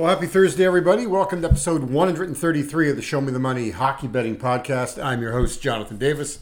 Well, 0.00 0.08
happy 0.08 0.28
Thursday, 0.28 0.64
everybody. 0.64 1.06
Welcome 1.06 1.42
to 1.42 1.48
episode 1.48 1.90
133 1.90 2.88
of 2.88 2.96
the 2.96 3.02
Show 3.02 3.20
Me 3.20 3.32
the 3.32 3.38
Money 3.38 3.68
Hockey 3.68 4.06
Betting 4.06 4.38
Podcast. 4.38 4.98
I'm 4.98 5.20
your 5.20 5.32
host, 5.32 5.60
Jonathan 5.60 5.98
Davis. 5.98 6.38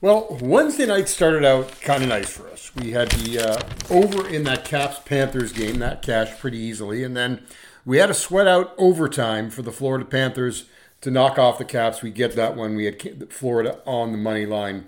Well, 0.00 0.38
Wednesday 0.40 0.86
night 0.86 1.08
started 1.08 1.44
out 1.44 1.80
kind 1.80 2.04
of 2.04 2.10
nice 2.10 2.30
for 2.30 2.48
us. 2.48 2.70
We 2.76 2.92
had 2.92 3.10
the 3.10 3.40
uh, 3.40 3.92
over 3.92 4.28
in 4.28 4.44
that 4.44 4.64
Caps 4.64 5.00
Panthers 5.04 5.50
game, 5.50 5.80
that 5.80 6.02
cashed 6.02 6.38
pretty 6.38 6.58
easily. 6.58 7.02
And 7.02 7.16
then 7.16 7.42
we 7.84 7.98
had 7.98 8.08
a 8.08 8.14
sweat 8.14 8.46
out 8.46 8.72
overtime 8.78 9.50
for 9.50 9.62
the 9.62 9.72
Florida 9.72 10.04
Panthers 10.04 10.66
to 11.00 11.10
knock 11.10 11.40
off 11.40 11.58
the 11.58 11.64
Caps. 11.64 12.02
We 12.02 12.12
get 12.12 12.36
that 12.36 12.54
one. 12.54 12.76
We 12.76 12.84
had 12.84 13.32
Florida 13.32 13.80
on 13.84 14.12
the 14.12 14.18
money 14.18 14.46
line. 14.46 14.86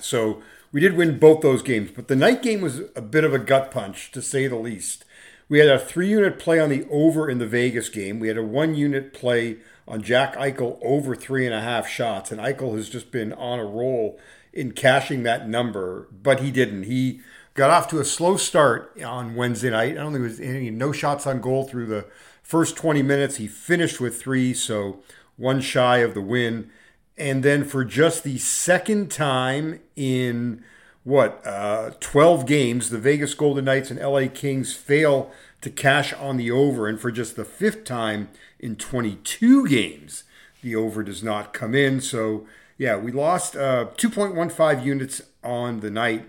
So 0.00 0.44
we 0.70 0.80
did 0.80 0.96
win 0.96 1.18
both 1.18 1.40
those 1.40 1.62
games. 1.62 1.90
But 1.90 2.06
the 2.06 2.14
night 2.14 2.40
game 2.40 2.60
was 2.60 2.82
a 2.94 3.02
bit 3.02 3.24
of 3.24 3.34
a 3.34 3.40
gut 3.40 3.72
punch, 3.72 4.12
to 4.12 4.22
say 4.22 4.46
the 4.46 4.54
least. 4.54 5.04
We 5.48 5.60
had 5.60 5.68
a 5.68 5.78
three 5.78 6.08
unit 6.08 6.38
play 6.38 6.58
on 6.58 6.70
the 6.70 6.86
over 6.90 7.30
in 7.30 7.38
the 7.38 7.46
Vegas 7.46 7.88
game. 7.88 8.18
We 8.18 8.28
had 8.28 8.36
a 8.36 8.42
one 8.42 8.74
unit 8.74 9.12
play 9.12 9.58
on 9.86 10.02
Jack 10.02 10.34
Eichel 10.34 10.78
over 10.82 11.14
three 11.14 11.46
and 11.46 11.54
a 11.54 11.60
half 11.60 11.88
shots. 11.88 12.32
And 12.32 12.40
Eichel 12.40 12.74
has 12.74 12.88
just 12.88 13.12
been 13.12 13.32
on 13.32 13.60
a 13.60 13.64
roll 13.64 14.18
in 14.52 14.72
cashing 14.72 15.22
that 15.22 15.48
number, 15.48 16.08
but 16.10 16.40
he 16.40 16.50
didn't. 16.50 16.84
He 16.84 17.20
got 17.54 17.70
off 17.70 17.88
to 17.88 18.00
a 18.00 18.04
slow 18.04 18.36
start 18.36 19.00
on 19.02 19.36
Wednesday 19.36 19.70
night. 19.70 19.92
I 19.92 20.02
don't 20.02 20.12
think 20.12 20.24
it 20.24 20.28
was 20.28 20.40
any 20.40 20.70
no 20.70 20.90
shots 20.92 21.26
on 21.26 21.40
goal 21.40 21.64
through 21.64 21.86
the 21.86 22.06
first 22.42 22.76
20 22.76 23.02
minutes. 23.02 23.36
He 23.36 23.46
finished 23.46 24.00
with 24.00 24.20
three, 24.20 24.52
so 24.52 25.00
one 25.36 25.60
shy 25.60 25.98
of 25.98 26.14
the 26.14 26.22
win. 26.22 26.70
And 27.16 27.42
then 27.42 27.64
for 27.64 27.84
just 27.84 28.24
the 28.24 28.38
second 28.38 29.10
time 29.10 29.80
in 29.94 30.64
what, 31.06 31.40
uh, 31.46 31.92
12 32.00 32.46
games, 32.46 32.90
the 32.90 32.98
Vegas 32.98 33.32
Golden 33.34 33.66
Knights 33.66 33.92
and 33.92 34.00
LA 34.00 34.26
Kings 34.26 34.74
fail 34.74 35.30
to 35.60 35.70
cash 35.70 36.12
on 36.12 36.36
the 36.36 36.50
over. 36.50 36.88
And 36.88 37.00
for 37.00 37.12
just 37.12 37.36
the 37.36 37.44
fifth 37.44 37.84
time 37.84 38.28
in 38.58 38.74
22 38.74 39.68
games, 39.68 40.24
the 40.62 40.74
over 40.74 41.04
does 41.04 41.22
not 41.22 41.52
come 41.52 41.76
in. 41.76 42.00
So, 42.00 42.48
yeah, 42.76 42.96
we 42.96 43.12
lost 43.12 43.54
uh, 43.54 43.86
2.15 43.96 44.84
units 44.84 45.22
on 45.44 45.78
the 45.78 45.92
night, 45.92 46.26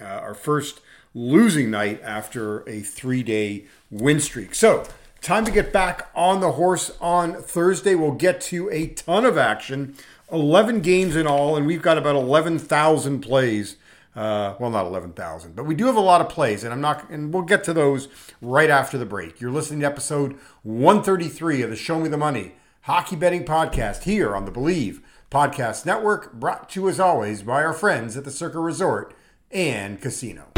uh, 0.00 0.04
our 0.04 0.34
first 0.34 0.80
losing 1.12 1.68
night 1.72 2.00
after 2.04 2.60
a 2.68 2.78
three 2.78 3.24
day 3.24 3.64
win 3.90 4.20
streak. 4.20 4.54
So, 4.54 4.86
time 5.20 5.44
to 5.46 5.50
get 5.50 5.72
back 5.72 6.10
on 6.14 6.38
the 6.38 6.52
horse 6.52 6.92
on 7.00 7.42
Thursday. 7.42 7.96
We'll 7.96 8.12
get 8.12 8.40
to 8.42 8.70
a 8.70 8.86
ton 8.86 9.24
of 9.24 9.36
action. 9.36 9.96
11 10.30 10.80
games 10.80 11.16
in 11.16 11.26
all, 11.26 11.56
and 11.56 11.66
we've 11.66 11.82
got 11.82 11.98
about 11.98 12.14
11,000 12.14 13.20
plays 13.20 13.76
uh, 14.14 14.54
well, 14.58 14.70
not 14.70 14.86
11,000, 14.86 15.56
but 15.56 15.64
we 15.64 15.74
do 15.74 15.86
have 15.86 15.96
a 15.96 16.00
lot 16.00 16.20
of 16.20 16.28
plays, 16.28 16.64
and 16.64 16.72
I'm 16.72 16.80
not, 16.80 17.08
and 17.10 17.32
we'll 17.32 17.44
get 17.44 17.64
to 17.64 17.72
those 17.72 18.08
right 18.40 18.70
after 18.70 18.98
the 18.98 19.06
break. 19.06 19.40
You're 19.40 19.50
listening 19.50 19.80
to 19.80 19.86
episode 19.86 20.38
133 20.62 21.62
of 21.62 21.70
the 21.70 21.76
Show 21.76 21.98
Me 21.98 22.08
the 22.08 22.18
Money 22.18 22.54
Hockey 22.82 23.16
Betting 23.16 23.44
Podcast 23.44 24.02
here 24.02 24.36
on 24.36 24.44
the 24.44 24.50
Believe 24.50 25.00
Podcast 25.30 25.86
Network, 25.86 26.34
brought 26.34 26.68
to 26.70 26.82
you 26.82 26.88
as 26.88 27.00
always 27.00 27.42
by 27.42 27.64
our 27.64 27.72
friends 27.72 28.16
at 28.16 28.24
the 28.24 28.30
Circa 28.30 28.58
Resort 28.58 29.14
and 29.50 30.00
Casino. 30.00 30.48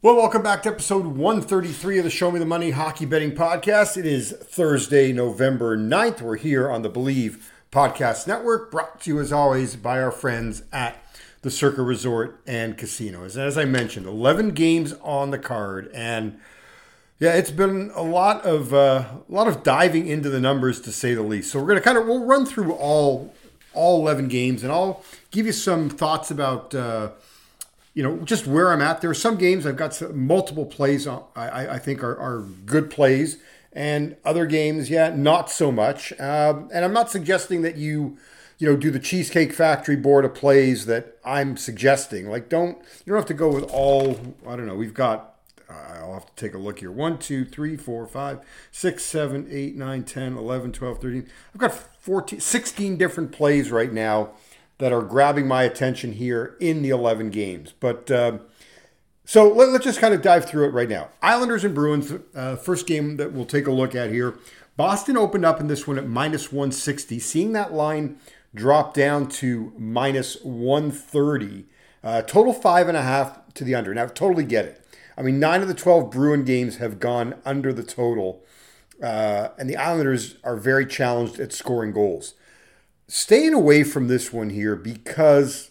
Well, 0.00 0.14
welcome 0.14 0.44
back 0.44 0.62
to 0.62 0.68
episode 0.68 1.06
133 1.06 1.98
of 1.98 2.04
the 2.04 2.10
Show 2.10 2.30
Me 2.30 2.38
the 2.38 2.46
Money 2.46 2.70
Hockey 2.70 3.04
Betting 3.04 3.32
Podcast. 3.32 3.96
It 3.96 4.06
is 4.06 4.30
Thursday, 4.30 5.12
November 5.12 5.76
9th. 5.76 6.22
We're 6.22 6.36
here 6.36 6.70
on 6.70 6.82
the 6.82 6.88
Believe 6.88 7.52
Podcast 7.72 8.28
Network, 8.28 8.70
brought 8.70 9.00
to 9.00 9.10
you 9.10 9.18
as 9.18 9.32
always 9.32 9.74
by 9.74 10.00
our 10.00 10.12
friends 10.12 10.62
at 10.72 11.02
the 11.42 11.50
Circa 11.50 11.82
Resort 11.82 12.40
and 12.46 12.78
Casinos. 12.78 13.36
And 13.36 13.44
as 13.44 13.58
I 13.58 13.64
mentioned, 13.64 14.06
11 14.06 14.50
games 14.50 14.92
on 15.02 15.32
the 15.32 15.38
card. 15.38 15.90
And 15.92 16.38
yeah, 17.18 17.34
it's 17.34 17.50
been 17.50 17.90
a 17.96 18.02
lot 18.02 18.46
of 18.46 18.72
uh, 18.72 19.04
a 19.28 19.32
lot 19.32 19.48
of 19.48 19.64
diving 19.64 20.06
into 20.06 20.30
the 20.30 20.38
numbers 20.38 20.80
to 20.82 20.92
say 20.92 21.14
the 21.14 21.22
least. 21.22 21.50
So 21.50 21.58
we're 21.58 21.66
going 21.66 21.80
to 21.80 21.84
kind 21.84 21.98
of 21.98 22.06
we'll 22.06 22.24
run 22.24 22.46
through 22.46 22.70
all 22.74 23.34
all 23.74 24.00
11 24.02 24.28
games 24.28 24.62
and 24.62 24.70
I'll 24.70 25.02
give 25.32 25.44
you 25.44 25.52
some 25.52 25.90
thoughts 25.90 26.30
about 26.30 26.72
uh, 26.72 27.10
you 27.98 28.04
know, 28.04 28.16
just 28.18 28.46
where 28.46 28.72
I'm 28.72 28.80
at. 28.80 29.00
There 29.00 29.10
are 29.10 29.14
some 29.14 29.34
games 29.34 29.66
I've 29.66 29.76
got 29.76 30.00
multiple 30.14 30.64
plays 30.64 31.08
on, 31.08 31.24
I, 31.34 31.66
I 31.66 31.78
think 31.80 32.04
are, 32.04 32.16
are, 32.16 32.42
good 32.64 32.90
plays, 32.90 33.38
and 33.72 34.14
other 34.24 34.46
games, 34.46 34.88
yeah, 34.88 35.12
not 35.12 35.50
so 35.50 35.72
much. 35.72 36.12
Um, 36.20 36.70
and 36.72 36.84
I'm 36.84 36.92
not 36.92 37.10
suggesting 37.10 37.62
that 37.62 37.76
you, 37.76 38.16
you 38.58 38.68
know, 38.68 38.76
do 38.76 38.92
the 38.92 39.00
Cheesecake 39.00 39.52
Factory 39.52 39.96
board 39.96 40.24
of 40.24 40.32
plays 40.32 40.86
that 40.86 41.18
I'm 41.24 41.56
suggesting. 41.56 42.30
Like, 42.30 42.48
don't 42.48 42.78
you 43.04 43.10
don't 43.12 43.16
have 43.16 43.26
to 43.26 43.34
go 43.34 43.52
with 43.52 43.64
all. 43.64 44.36
I 44.46 44.54
don't 44.54 44.66
know. 44.66 44.76
We've 44.76 44.94
got. 44.94 45.34
Uh, 45.68 45.98
I'll 45.98 46.14
have 46.14 46.26
to 46.26 46.36
take 46.36 46.54
a 46.54 46.58
look 46.58 46.78
here. 46.78 46.92
1, 46.92 47.18
2, 47.18 47.44
3, 47.44 47.76
4, 47.76 48.06
5, 48.06 48.40
6, 48.70 49.04
7, 49.04 49.48
8, 49.50 49.76
9, 49.76 50.04
10, 50.04 50.36
11, 50.36 50.72
12, 50.72 50.98
13. 51.02 51.28
I've 51.52 51.60
got 51.60 51.74
14, 51.74 52.38
16 52.38 52.96
different 52.96 53.32
plays 53.32 53.72
right 53.72 53.92
now 53.92 54.30
that 54.78 54.92
are 54.92 55.02
grabbing 55.02 55.46
my 55.46 55.64
attention 55.64 56.12
here 56.12 56.56
in 56.60 56.82
the 56.82 56.90
11 56.90 57.30
games. 57.30 57.74
But 57.78 58.10
uh, 58.10 58.38
so 59.24 59.48
let, 59.48 59.68
us 59.68 59.84
just 59.84 60.00
kind 60.00 60.14
of 60.14 60.22
dive 60.22 60.46
through 60.46 60.66
it 60.66 60.72
right 60.72 60.88
now. 60.88 61.08
Islanders 61.20 61.64
and 61.64 61.74
Bruins, 61.74 62.12
uh, 62.34 62.56
first 62.56 62.86
game 62.86 63.16
that 63.16 63.32
we'll 63.32 63.44
take 63.44 63.66
a 63.66 63.72
look 63.72 63.94
at 63.94 64.10
here. 64.10 64.38
Boston 64.76 65.16
opened 65.16 65.44
up 65.44 65.60
in 65.60 65.66
this 65.66 65.86
one 65.86 65.98
at 65.98 66.06
minus 66.06 66.52
160. 66.52 67.18
Seeing 67.18 67.52
that 67.52 67.72
line 67.72 68.18
drop 68.54 68.94
down 68.94 69.28
to 69.28 69.72
minus 69.76 70.40
130. 70.42 71.66
Uh, 72.02 72.22
total 72.22 72.52
five 72.52 72.86
and 72.88 72.96
a 72.96 73.02
half 73.02 73.52
to 73.54 73.64
the 73.64 73.74
under. 73.74 73.92
Now, 73.92 74.06
totally 74.06 74.44
get 74.44 74.64
it. 74.64 74.84
I 75.16 75.22
mean, 75.22 75.40
nine 75.40 75.62
of 75.62 75.68
the 75.68 75.74
12 75.74 76.12
Bruin 76.12 76.44
games 76.44 76.76
have 76.76 77.00
gone 77.00 77.34
under 77.44 77.72
the 77.72 77.82
total. 77.82 78.44
Uh, 79.02 79.48
and 79.58 79.68
the 79.68 79.76
Islanders 79.76 80.36
are 80.44 80.56
very 80.56 80.86
challenged 80.86 81.40
at 81.40 81.52
scoring 81.52 81.92
goals 81.92 82.34
staying 83.08 83.54
away 83.54 83.82
from 83.82 84.06
this 84.06 84.32
one 84.32 84.50
here 84.50 84.76
because 84.76 85.70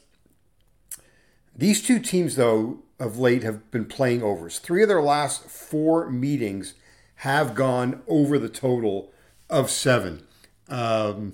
these 1.55 1.81
two 1.81 1.99
teams, 1.99 2.35
though, 2.35 2.79
of 2.99 3.17
late 3.17 3.43
have 3.43 3.69
been 3.71 3.85
playing 3.85 4.23
overs. 4.23 4.59
Three 4.59 4.81
of 4.81 4.89
their 4.89 5.01
last 5.01 5.43
four 5.43 6.09
meetings 6.09 6.73
have 7.17 7.55
gone 7.55 8.01
over 8.07 8.37
the 8.37 8.49
total 8.49 9.11
of 9.49 9.69
seven. 9.69 10.25
Um, 10.67 11.33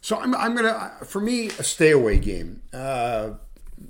so 0.00 0.18
I'm, 0.18 0.34
I'm 0.34 0.54
going 0.54 0.66
to, 0.66 1.04
for 1.04 1.20
me, 1.20 1.48
a 1.48 1.62
stay 1.62 1.90
away 1.90 2.18
game. 2.18 2.62
Uh, 2.72 3.32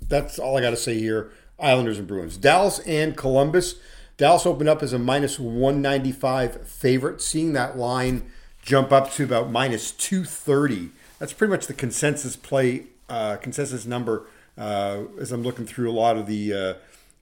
that's 0.08 0.38
all 0.38 0.56
I 0.56 0.60
got 0.60 0.70
to 0.70 0.76
say 0.76 0.98
here. 0.98 1.32
Islanders 1.58 1.98
and 1.98 2.06
Bruins. 2.06 2.36
Dallas 2.36 2.80
and 2.80 3.16
Columbus. 3.16 3.76
Dallas 4.16 4.46
opened 4.46 4.68
up 4.68 4.82
as 4.82 4.92
a 4.92 4.98
minus 4.98 5.38
195 5.38 6.68
favorite, 6.68 7.20
seeing 7.20 7.52
that 7.52 7.76
line 7.76 8.30
jump 8.62 8.92
up 8.92 9.12
to 9.12 9.24
about 9.24 9.50
minus 9.50 9.90
230 9.92 10.90
that's 11.18 11.32
pretty 11.32 11.50
much 11.50 11.66
the 11.66 11.74
consensus 11.74 12.36
play, 12.36 12.86
uh, 13.08 13.36
consensus 13.36 13.86
number 13.86 14.26
uh, 14.56 15.02
as 15.20 15.32
I'm 15.32 15.42
looking 15.42 15.66
through 15.66 15.90
a 15.90 15.92
lot 15.92 16.16
of 16.16 16.26
the 16.26 16.52
uh, 16.52 16.74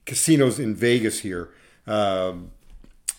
casinos 0.05 0.59
in 0.59 0.75
Vegas 0.75 1.19
here. 1.19 1.49
Um, 1.87 2.51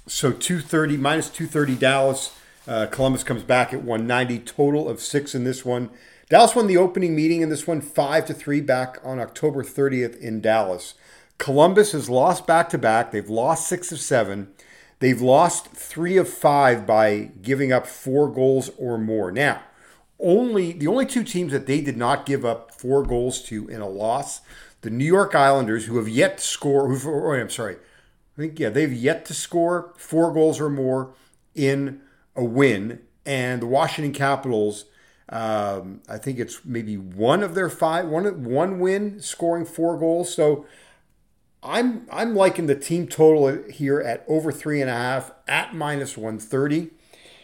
so 0.07 0.33
230 0.33 0.97
minus 0.97 1.29
230 1.29 1.77
Dallas. 1.77 2.37
Uh, 2.67 2.87
Columbus 2.87 3.25
comes 3.25 3.43
back 3.43 3.73
at 3.73 3.83
190. 3.83 4.39
Total 4.41 4.89
of 4.89 5.01
six 5.01 5.35
in 5.35 5.45
this 5.45 5.65
one. 5.65 5.91
Dallas 6.29 6.55
won 6.55 6.67
the 6.67 6.77
opening 6.77 7.15
meeting 7.15 7.43
in 7.43 7.51
this 7.51 7.67
one 7.67 7.81
five 7.81 8.27
to 8.27 8.35
three 8.35 8.61
back 8.61 8.99
on 9.05 9.19
October 9.19 9.63
30th 9.63 10.17
in 10.19 10.41
Dallas. 10.41 10.95
Columbus 11.39 11.93
has 11.93 12.09
lost 12.09 12.47
back 12.47 12.69
to 12.71 12.79
back. 12.79 13.11
They've 13.11 13.29
lost 13.29 13.69
six 13.69 13.93
of 13.93 14.01
seven. 14.01 14.53
They've 15.01 15.21
lost 15.21 15.69
three 15.69 16.17
of 16.17 16.29
five 16.29 16.87
by 16.87 17.31
giving 17.43 17.73
up 17.73 17.87
four 17.87 18.33
goals 18.33 18.71
or 18.79 18.97
more. 18.97 19.31
Now, 19.31 19.61
only 20.19 20.73
the 20.73 20.87
only 20.87 21.07
two 21.07 21.25
teams 21.25 21.53
that 21.53 21.67
they 21.67 21.81
did 21.81 21.97
not 21.97 22.27
give 22.27 22.45
up 22.45 22.75
four 22.75 23.03
goals 23.03 23.41
to 23.43 23.69
in 23.69 23.81
a 23.81 23.89
loss, 23.89 24.41
the 24.83 24.91
New 24.91 25.05
York 25.05 25.35
Islanders, 25.35 25.87
who 25.87 25.97
have 25.97 26.09
yet 26.09 26.39
to 26.39 26.45
score. 26.45 26.89
Who, 26.89 27.11
oh, 27.11 27.33
I'm 27.33 27.51
sorry, 27.51 27.77
I 28.37 28.41
think 28.41 28.59
yeah, 28.59 28.69
they've 28.69 28.93
yet 28.93 29.25
to 29.27 29.35
score 29.35 29.93
four 29.97 30.33
goals 30.33 30.61
or 30.61 30.71
more 30.71 31.15
in 31.55 32.01
a 32.37 32.45
win, 32.45 33.01
and 33.27 33.63
the 33.63 33.67
Washington 33.67 34.13
Capitals. 34.13 34.87
Um, 35.29 36.03
I 36.09 36.19
think 36.19 36.39
it's 36.39 36.65
maybe 36.65 36.97
one 36.97 37.43
of 37.43 37.55
their 37.55 37.71
five, 37.71 38.07
one 38.07 38.45
one 38.45 38.79
win 38.79 39.21
scoring 39.21 39.65
four 39.65 39.99
goals. 39.99 40.35
So 40.35 40.67
I'm 41.63 42.07
I'm 42.13 42.35
liking 42.35 42.67
the 42.67 42.75
team 42.75 43.09
total 43.09 43.63
here 43.71 44.01
at 44.01 44.25
over 44.29 44.53
three 44.53 44.81
and 44.81 44.91
a 44.91 44.95
half 44.95 45.33
at 45.49 45.75
minus 45.75 46.17
one 46.17 46.39
thirty 46.39 46.91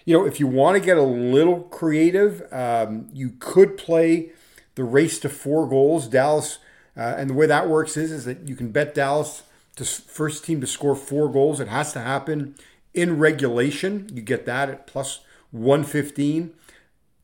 you 0.05 0.17
know, 0.17 0.27
if 0.27 0.41
you 0.41 0.47
want 0.47 0.77
to 0.77 0.85
get 0.85 0.97
a 0.97 1.03
little 1.03 1.63
creative, 1.65 2.43
um, 2.53 3.09
you 3.13 3.35
could 3.39 3.77
play 3.77 4.33
the 4.75 4.85
race 4.85 5.19
to 5.21 5.29
four 5.29 5.69
goals. 5.69 6.09
Dallas, 6.09 6.59
uh, 6.97 7.15
and 7.17 7.31
the 7.31 7.35
way 7.35 7.47
that 7.47 7.69
works 7.69 7.97
is, 7.97 8.11
is 8.11 8.25
that 8.25 8.49
you 8.49 8.57
can 8.57 8.71
bet 8.71 8.95
Dallas 8.95 9.43
to 9.77 9.85
first 9.85 10.45
team 10.45 10.61
to 10.61 10.67
score 10.67 10.97
four 10.97 11.31
goals. 11.31 11.61
It 11.61 11.69
has 11.69 11.93
to 11.93 12.01
happen 12.01 12.55
in 12.95 13.19
regulation. 13.19 14.09
You 14.13 14.23
get 14.23 14.47
that 14.47 14.69
at 14.69 14.87
plus 14.87 15.21
115. 15.51 16.53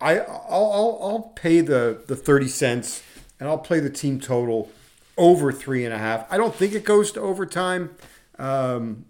I 0.01 0.19
I'll, 0.19 0.73
I'll, 0.73 0.99
I'll 1.03 1.33
pay 1.35 1.61
the 1.61 2.03
the 2.07 2.17
thirty 2.17 2.49
cents 2.49 3.03
and 3.41 3.49
I'll 3.49 3.59
play 3.59 3.81
the 3.81 3.91
team 3.91 4.21
total 4.21 4.71
over 5.17 5.53
three 5.53 5.85
and 5.85 5.95
a 5.95 5.99
half. 5.99 6.31
I 6.31 6.37
don't 6.37 6.55
think 6.55 6.75
it 6.75 6.85
goes 6.85 7.13
to 7.13 7.21
overtime, 7.21 7.97
um, 8.39 9.07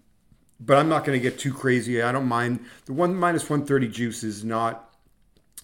but 0.58 0.76
I'm 0.76 0.88
not 0.88 1.04
going 1.04 1.18
to 1.18 1.22
get 1.22 1.38
too 1.38 1.52
crazy. 1.52 2.02
I 2.02 2.12
don't 2.12 2.26
mind 2.26 2.64
the 2.86 2.92
one 2.92 3.14
minus 3.14 3.48
one 3.48 3.64
thirty 3.64 3.88
juice 3.88 4.22
is 4.22 4.44
not 4.44 4.90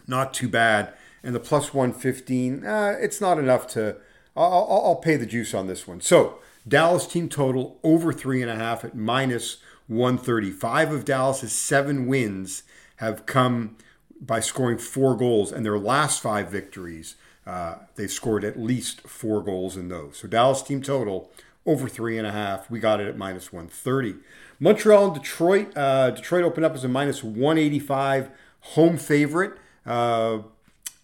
not 0.07 0.35
too 0.35 0.49
bad, 0.49 0.93
and 1.23 1.35
the 1.35 1.41
plus 1.41 1.73
one 1.73 1.93
fifteen. 1.93 2.67
Uh, 2.67 2.97
it's 3.01 3.21
not 3.21 3.39
enough 3.39 3.67
to. 3.69 3.97
I'll, 4.35 4.67
I'll, 4.71 4.97
pay 4.97 5.17
the 5.17 5.27
juice 5.27 5.53
on 5.53 5.67
this 5.67 5.87
one. 5.87 6.01
So 6.01 6.39
Dallas 6.67 7.07
team 7.07 7.29
total 7.29 7.79
over 7.83 8.15
three 8.15 8.41
and 8.41 8.51
a 8.51 8.57
half 8.57 8.83
at 8.83 8.95
minus 8.95 9.59
one 9.89 10.17
thirty. 10.17 10.51
Five 10.51 10.91
of 10.91 11.05
Dallas's 11.05 11.53
seven 11.53 12.07
wins 12.07 12.63
have 12.97 13.27
come 13.27 13.77
by 14.21 14.41
scoring 14.41 14.79
four 14.79 15.17
goals, 15.17 15.53
and 15.53 15.67
their 15.67 15.79
last 15.79 16.23
five 16.23 16.49
victories 16.49 17.17
uh, 17.47 17.75
they 17.97 18.07
scored 18.07 18.45
at 18.45 18.59
least 18.59 19.01
four 19.03 19.43
goals 19.43 19.77
in 19.77 19.89
those. 19.89 20.19
So 20.19 20.29
Dallas 20.29 20.63
team 20.63 20.83
total 20.83 21.31
over 21.67 21.89
three 21.89 22.19
and 22.19 22.27
a 22.27 22.33
half. 22.33 22.71
We 22.71 22.81
got 22.81 23.01
it 23.01 23.07
at 23.07 23.17
minus 23.17 23.53
130. 23.53 24.17
Montreal 24.59 25.07
and 25.07 25.15
Detroit. 25.15 25.77
Uh, 25.77 26.11
Detroit 26.11 26.45
opened 26.45 26.67
up 26.67 26.75
as 26.75 26.85
a 26.85 26.89
minus 26.89 27.23
185 27.23 28.31
home 28.61 28.97
favorite. 28.97 29.55
Uh, 29.85 30.41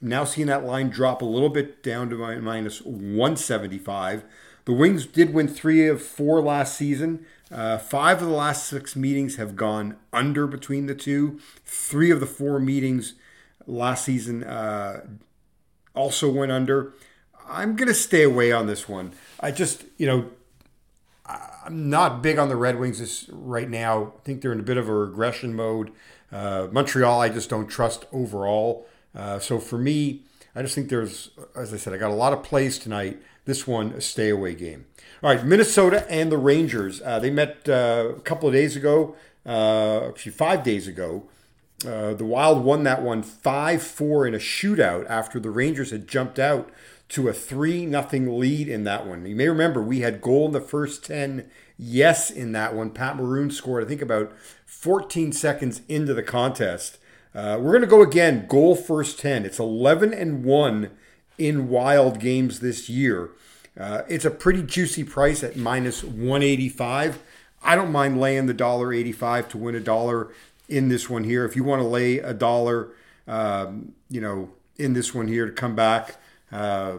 now 0.00 0.25
seeing 0.25 0.46
that 0.46 0.64
line 0.64 0.90
drop 0.90 1.22
a 1.22 1.25
little 1.25 1.49
bit 1.49 1.82
down 1.82 2.08
to 2.10 2.40
minus 2.40 2.82
175. 2.82 4.25
The 4.64 4.72
Wings 4.72 5.06
did 5.06 5.32
win 5.32 5.49
three 5.49 5.88
of 5.88 6.02
four 6.02 6.40
last 6.40 6.76
season. 6.76 7.25
Uh, 7.50 7.78
five 7.78 8.20
of 8.20 8.28
the 8.28 8.34
last 8.34 8.69
six 8.69 8.94
meetings 8.94 9.37
have 9.37 9.56
gone 9.56 9.96
under 10.12 10.46
between 10.46 10.87
the 10.87 10.94
two. 10.94 11.40
Three 11.64 12.10
of 12.10 12.20
the 12.20 12.26
four 12.26 12.60
meetings 12.60 13.14
last 13.66 14.05
season 14.05 14.44
uh, 14.44 15.06
also 15.94 16.31
went 16.31 16.52
under. 16.52 16.93
I'm 17.49 17.76
going 17.76 17.88
to 17.88 17.94
stay 17.94 18.22
away 18.22 18.52
on 18.52 18.66
this 18.66 18.88
one. 18.88 19.12
I 19.40 19.50
just, 19.52 19.84
you 19.96 20.06
know, 20.06 20.31
I'm 21.69 21.91
not 21.91 22.23
big 22.23 22.38
on 22.38 22.49
the 22.49 22.56
Red 22.56 22.79
Wings 22.79 22.99
this, 22.99 23.29
right 23.31 23.69
now. 23.69 24.15
I 24.17 24.25
think 24.25 24.41
they're 24.41 24.53
in 24.53 24.61
a 24.61 24.62
bit 24.62 24.79
of 24.79 24.88
a 24.88 24.94
regression 24.94 25.55
mode. 25.55 25.93
Uh, 26.32 26.69
Montreal, 26.73 27.20
I 27.20 27.29
just 27.29 27.50
don't 27.50 27.67
trust 27.67 28.06
overall. 28.11 28.87
Uh, 29.15 29.38
so 29.38 29.59
for 29.59 29.76
me, 29.76 30.23
I 30.56 30.62
just 30.62 30.75
think 30.75 30.88
there's, 30.88 31.31
as 31.55 31.75
I 31.75 31.76
said, 31.76 31.93
I 31.93 31.99
got 31.99 32.11
a 32.11 32.15
lot 32.15 32.32
of 32.32 32.43
plays 32.43 32.79
tonight. 32.79 33.20
This 33.44 33.67
one, 33.67 33.93
a 33.93 34.00
stay 34.00 34.31
away 34.31 34.55
game. 34.55 34.87
All 35.23 35.29
right, 35.29 35.44
Minnesota 35.44 36.11
and 36.11 36.32
the 36.32 36.38
Rangers. 36.38 37.03
Uh, 37.03 37.19
they 37.19 37.31
met 37.31 37.69
uh, 37.69 38.12
a 38.17 38.20
couple 38.20 38.49
of 38.49 38.55
days 38.55 38.75
ago, 38.75 39.15
uh, 39.44 40.09
actually, 40.09 40.32
five 40.32 40.62
days 40.62 40.88
ago. 40.88 41.29
Uh, 41.87 42.15
the 42.15 42.25
Wild 42.25 42.65
won 42.65 42.82
that 42.85 43.03
one 43.03 43.23
5 43.23 43.82
4 43.82 44.26
in 44.26 44.35
a 44.35 44.38
shootout 44.38 45.06
after 45.06 45.38
the 45.38 45.50
Rangers 45.50 45.91
had 45.91 46.09
jumped 46.09 46.38
out 46.38 46.70
to 47.10 47.28
a 47.28 47.32
3 47.32 47.87
nothing 47.87 48.38
lead 48.38 48.69
in 48.69 48.84
that 48.84 49.06
one. 49.06 49.25
You 49.25 49.34
may 49.34 49.49
remember 49.49 49.82
we 49.82 50.00
had 50.00 50.20
goal 50.20 50.46
in 50.46 50.52
the 50.52 50.60
first 50.60 51.05
10 51.05 51.49
yes 51.78 52.31
in 52.31 52.52
that 52.52 52.75
one. 52.75 52.90
Pat 52.90 53.16
Maroon 53.16 53.50
scored, 53.50 53.84
I 53.84 53.88
think, 53.88 54.02
about 54.02 54.32
14 54.66 55.32
seconds 55.32 55.81
into 55.88 56.12
the 56.12 56.22
contest. 56.22 56.99
Uh, 57.34 57.58
we're 57.60 57.72
going 57.72 57.82
to 57.82 57.87
go 57.87 58.02
again, 58.02 58.46
goal 58.49 58.75
first 58.75 59.19
10. 59.20 59.44
It's 59.44 59.58
11 59.58 60.12
and 60.12 60.44
1 60.44 60.90
in 61.38 61.69
Wild 61.69 62.20
games 62.20 62.60
this 62.60 62.88
year. 62.88 63.31
Uh, 63.78 64.02
it's 64.08 64.25
a 64.25 64.31
pretty 64.31 64.62
juicy 64.62 65.05
price 65.05 65.44
at 65.44 65.56
minus 65.56 66.02
185. 66.02 67.22
I 67.62 67.76
don't 67.76 67.93
mind 67.93 68.20
laying 68.20 68.46
the 68.46 68.55
dollar 68.55 68.93
85 68.93 69.49
to 69.50 69.58
win 69.58 69.75
a 69.75 69.81
dollar 69.81 70.32
in 70.69 70.88
this 70.88 71.08
one 71.08 71.25
here. 71.25 71.44
If 71.44 71.55
you 71.55 71.64
want 71.64 71.81
to 71.81 71.87
lay 71.87 72.19
a 72.19 72.34
dollar, 72.34 72.90
um, 73.26 73.93
you 74.10 74.20
know, 74.20 74.50
in 74.76 74.94
this 74.94 75.14
one 75.14 75.28
here 75.28 75.46
to 75.46 75.52
come 75.52 75.75
back, 75.75 76.16
uh, 76.52 76.98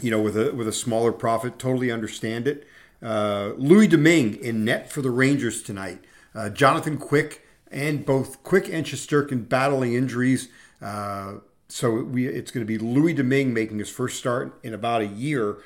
you 0.00 0.10
know, 0.10 0.20
with 0.20 0.36
a 0.36 0.52
with 0.52 0.68
a 0.68 0.72
smaller 0.72 1.12
profit, 1.12 1.58
totally 1.58 1.90
understand 1.90 2.46
it. 2.46 2.66
Uh, 3.02 3.52
Louis 3.56 3.86
Domingue 3.86 4.34
in 4.36 4.64
net 4.64 4.90
for 4.90 5.02
the 5.02 5.10
Rangers 5.10 5.62
tonight. 5.62 6.00
Uh, 6.34 6.48
Jonathan 6.48 6.96
Quick 6.96 7.46
and 7.70 8.04
both 8.06 8.42
Quick 8.42 8.68
and 8.68 8.86
Shesterkin 8.86 9.48
battling 9.48 9.94
injuries. 9.94 10.48
Uh, 10.80 11.34
so 11.68 12.02
we, 12.02 12.26
it's 12.26 12.50
going 12.50 12.64
to 12.64 12.66
be 12.66 12.78
Louis 12.78 13.14
Domingue 13.14 13.52
making 13.52 13.78
his 13.78 13.90
first 13.90 14.18
start 14.18 14.58
in 14.62 14.72
about 14.72 15.02
a 15.02 15.06
year. 15.06 15.50
A 15.52 15.56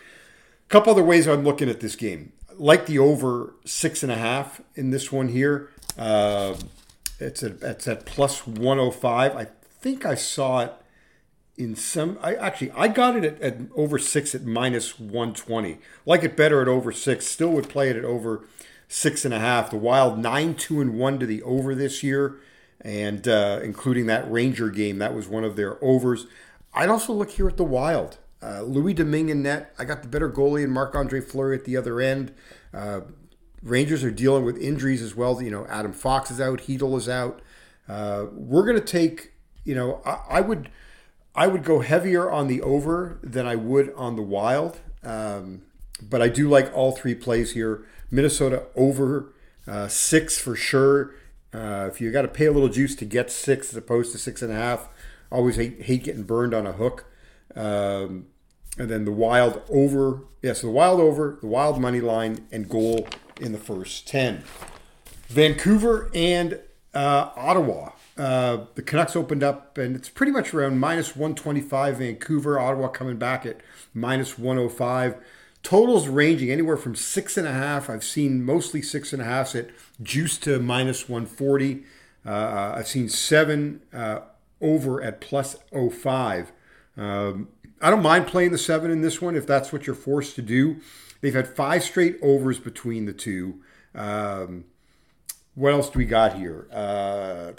couple 0.69 0.93
other 0.93 1.05
ways 1.05 1.29
I'm 1.29 1.45
looking 1.45 1.69
at 1.69 1.81
this 1.81 1.97
game. 1.97 2.33
Like 2.57 2.87
the 2.87 2.99
over 2.99 3.55
six 3.65 4.03
and 4.03 4.11
a 4.11 4.17
half 4.17 4.61
in 4.75 4.91
this 4.91 5.13
one 5.13 5.29
here. 5.29 5.71
Uh, 5.97 6.57
it's 7.21 7.43
at 7.43 7.63
it's 7.63 7.87
at 7.87 8.05
plus 8.07 8.47
105. 8.47 9.37
I 9.37 9.47
think 9.81 10.05
I 10.05 10.15
saw 10.15 10.61
it 10.61 10.73
in 11.59 11.75
some. 11.75 12.19
I 12.23 12.35
actually 12.35 12.71
I 12.73 12.89
got 12.89 13.17
it 13.17 13.25
at, 13.25 13.41
at 13.41 13.57
over 13.75 13.99
six 13.99 14.35
at 14.35 14.45
minus 14.45 14.99
120. 14.99 15.79
Like 16.07 16.23
it 16.23 16.37
better 16.37 16.63
at 16.63 16.69
over 16.69 16.93
six. 16.93 17.27
Still 17.27 17.51
would 17.51 17.69
play 17.69 17.91
it 17.91 17.97
at 17.97 18.05
over 18.05 18.47
six 18.87 19.25
and 19.25 19.35
a 19.35 19.39
half. 19.39 19.71
The 19.71 19.77
Wild 19.77 20.19
nine 20.19 20.55
two 20.55 20.81
and 20.81 20.99
one 20.99 21.19
to 21.19 21.27
the 21.27 21.43
over 21.43 21.75
this 21.75 22.03
year, 22.03 22.37
and 22.81 23.27
uh, 23.27 23.61
including 23.63 24.07
that 24.07 24.31
Ranger 24.31 24.71
game, 24.71 24.99
that 24.99 25.15
was 25.15 25.29
one 25.29 25.45
of 25.45 25.57
their 25.57 25.83
overs. 25.85 26.27
I'd 26.73 26.89
also 26.89 27.13
look 27.13 27.31
here 27.33 27.49
at 27.49 27.57
the 27.57 27.65
Wild. 27.65 28.19
Uh, 28.41 28.63
Louis 28.63 28.95
Domingue 28.95 29.31
in 29.31 29.43
net. 29.43 29.75
I 29.79 29.85
got 29.85 30.03
the 30.03 30.09
better 30.09 30.31
goalie 30.31 30.63
and 30.63 30.73
Marc 30.73 30.95
Andre 30.95 31.21
Fleury 31.21 31.57
at 31.57 31.65
the 31.65 31.77
other 31.77 32.01
end. 32.01 32.33
Uh, 32.73 33.01
Rangers 33.63 34.05
are 34.05 34.13
dealing 34.13 34.45
with 34.45 34.57
injuries 34.59 35.03
as 35.03 35.17
well. 35.17 35.43
You 35.43 35.51
know, 35.51 35.67
Adam 35.69 35.93
Fox 35.93 36.31
is 36.31 36.41
out, 36.41 36.61
Chytil 36.61 36.97
is 36.97 37.09
out. 37.09 37.43
Uh, 37.89 38.27
we're 38.33 38.65
going 38.65 38.79
to 38.79 38.85
take. 38.85 39.33
You 39.65 39.75
know, 39.75 40.01
I, 40.07 40.39
I, 40.39 40.41
would, 40.41 40.71
I 41.39 41.47
would 41.47 41.63
go 41.63 41.79
heavier 41.79 42.29
on 42.29 42.49
the 42.49 42.61
over 42.63 43.21
than 43.23 43.47
I 43.47 43.55
would 43.55 43.95
on 43.95 44.17
the 44.17 44.23
Wild. 44.23 44.81
Um, 45.05 45.63
but 46.03 46.21
I 46.21 46.27
do 46.29 46.49
like 46.49 46.77
all 46.77 46.91
three 46.91 47.15
plays 47.15 47.53
here. 47.53 47.87
Minnesota 48.11 48.65
over 48.75 49.33
uh, 49.65 49.87
six 49.87 50.37
for 50.37 50.57
sure. 50.57 51.15
Uh, 51.55 51.89
if 51.89 52.01
you 52.01 52.11
got 52.11 52.23
to 52.23 52.29
pay 52.29 52.47
a 52.47 52.53
little 52.53 52.69
juice 52.69 52.97
to 52.97 53.05
get 53.05 53.31
six 53.31 53.71
as 53.71 53.77
opposed 53.77 54.11
to 54.13 54.19
six 54.19 54.43
and 54.43 54.51
a 54.51 54.57
half, 54.57 54.89
always 55.31 55.55
hate, 55.55 55.83
hate 55.83 56.03
getting 56.03 56.25
burned 56.25 56.55
on 56.55 56.67
a 56.67 56.73
hook. 56.73 57.05
Um, 57.55 58.27
and 58.77 58.91
then 58.91 59.05
the 59.05 59.13
wild 59.13 59.63
over, 59.69 60.25
yes, 60.43 60.43
yeah, 60.43 60.53
so 60.55 60.67
the 60.67 60.73
wild 60.73 60.99
over, 60.99 61.39
the 61.41 61.47
wild 61.47 61.81
money 61.81 62.01
line, 62.01 62.49
and 62.51 62.69
goal 62.69 63.07
in 63.41 63.53
the 63.53 63.59
first 63.59 64.09
10. 64.09 64.43
Vancouver 65.29 66.11
and 66.13 66.59
uh, 66.95 67.31
Ottawa. 67.37 67.91
Uh, 68.19 68.65
the 68.75 68.83
Canucks 68.83 69.15
opened 69.15 69.45
up, 69.45 69.79
and 69.79 69.95
it's 69.95 70.09
pretty 70.09 70.33
much 70.33 70.53
around 70.53 70.79
minus 70.79 71.15
125. 71.15 71.99
Vancouver, 71.99 72.59
Ottawa 72.59 72.89
coming 72.89 73.17
back 73.17 73.47
at 73.47 73.61
minus 73.95 74.37
105. 74.37 75.17
Totals 75.63 76.09
ranging 76.09 76.51
anywhere 76.51 76.77
from 76.77 76.95
six 76.95 77.37
and 77.37 77.47
a 77.47 77.53
half. 77.53 77.89
I've 77.89 78.05
seen 78.05 78.45
mostly 78.45 78.83
six 78.83 79.13
and 79.13 79.23
a 79.23 79.25
half 79.25 79.55
at 79.55 79.71
juice 80.03 80.37
to 80.39 80.59
minus 80.59 81.09
140. 81.09 81.85
Uh, 82.27 82.75
I've 82.77 82.89
seen 82.89 83.09
seven 83.09 83.83
uh, 83.93 84.21
over 84.61 85.03
at 85.03 85.21
plus 85.21 85.57
05. 85.73 86.53
Um, 86.97 87.49
I 87.81 87.91
don't 87.91 88.03
mind 88.03 88.27
playing 88.27 88.51
the 88.51 88.59
seven 88.59 88.91
in 88.91 89.03
this 89.03 89.23
one 89.23 89.37
if 89.37 89.47
that's 89.47 89.73
what 89.73 89.87
you're 89.87 89.95
forced 89.97 90.35
to 90.37 90.43
do. 90.43 90.81
They've 91.21 91.35
had 91.35 91.49
five 91.49 91.85
straight 91.85 92.19
overs 92.23 92.59
between 92.59 93.07
the 93.07 93.13
two. 93.13 93.61
Um, 93.95 94.65
what 95.59 95.73
else 95.73 95.91
do 95.91 95.99
we 95.99 96.05
got 96.05 96.37
here? 96.37 96.69
Uh, 96.71 97.53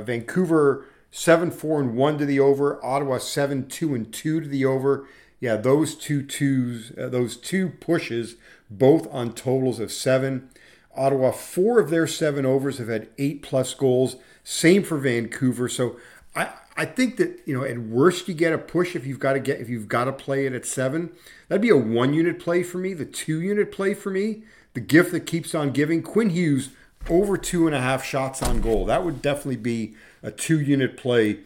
Vancouver 0.00 0.86
seven 1.10 1.50
four 1.50 1.80
and 1.80 1.96
one 1.96 2.18
to 2.18 2.24
the 2.24 2.38
over. 2.38 2.84
Ottawa 2.84 3.18
seven 3.18 3.66
two 3.66 3.96
and 3.96 4.12
two 4.12 4.40
to 4.40 4.46
the 4.46 4.64
over. 4.64 5.08
Yeah, 5.40 5.56
those 5.56 5.96
two 5.96 6.22
twos, 6.22 6.92
uh, 6.96 7.08
those 7.08 7.36
two 7.36 7.70
pushes, 7.70 8.36
both 8.70 9.12
on 9.12 9.32
totals 9.32 9.80
of 9.80 9.90
seven. 9.90 10.48
Ottawa, 10.96 11.32
four 11.32 11.80
of 11.80 11.90
their 11.90 12.06
seven 12.06 12.46
overs 12.46 12.78
have 12.78 12.86
had 12.86 13.08
eight 13.18 13.42
plus 13.42 13.74
goals. 13.74 14.14
Same 14.44 14.84
for 14.84 14.96
Vancouver. 14.96 15.68
So 15.68 15.96
I, 16.36 16.50
I 16.76 16.84
think 16.84 17.16
that 17.16 17.40
you 17.44 17.58
know 17.58 17.64
at 17.64 17.78
worst 17.78 18.28
you 18.28 18.34
get 18.34 18.52
a 18.52 18.58
push 18.58 18.94
if 18.94 19.04
you've 19.04 19.18
got 19.18 19.32
to 19.32 19.40
get 19.40 19.60
if 19.60 19.68
you've 19.68 19.88
got 19.88 20.04
to 20.04 20.12
play 20.12 20.46
it 20.46 20.52
at 20.52 20.64
seven. 20.64 21.10
That'd 21.48 21.60
be 21.60 21.70
a 21.70 21.76
one 21.76 22.14
unit 22.14 22.38
play 22.38 22.62
for 22.62 22.78
me. 22.78 22.94
The 22.94 23.04
two 23.04 23.40
unit 23.40 23.72
play 23.72 23.94
for 23.94 24.10
me. 24.10 24.44
The 24.74 24.80
gift 24.80 25.10
that 25.10 25.26
keeps 25.26 25.54
on 25.54 25.72
giving. 25.72 26.00
Quinn 26.02 26.30
Hughes 26.30 26.70
over 27.08 27.36
two 27.36 27.66
and 27.66 27.74
a 27.74 27.80
half 27.80 28.04
shots 28.04 28.42
on 28.42 28.60
goal. 28.60 28.86
That 28.86 29.04
would 29.04 29.20
definitely 29.20 29.56
be 29.56 29.94
a 30.22 30.30
two 30.30 30.60
unit 30.60 30.96
play. 30.96 31.40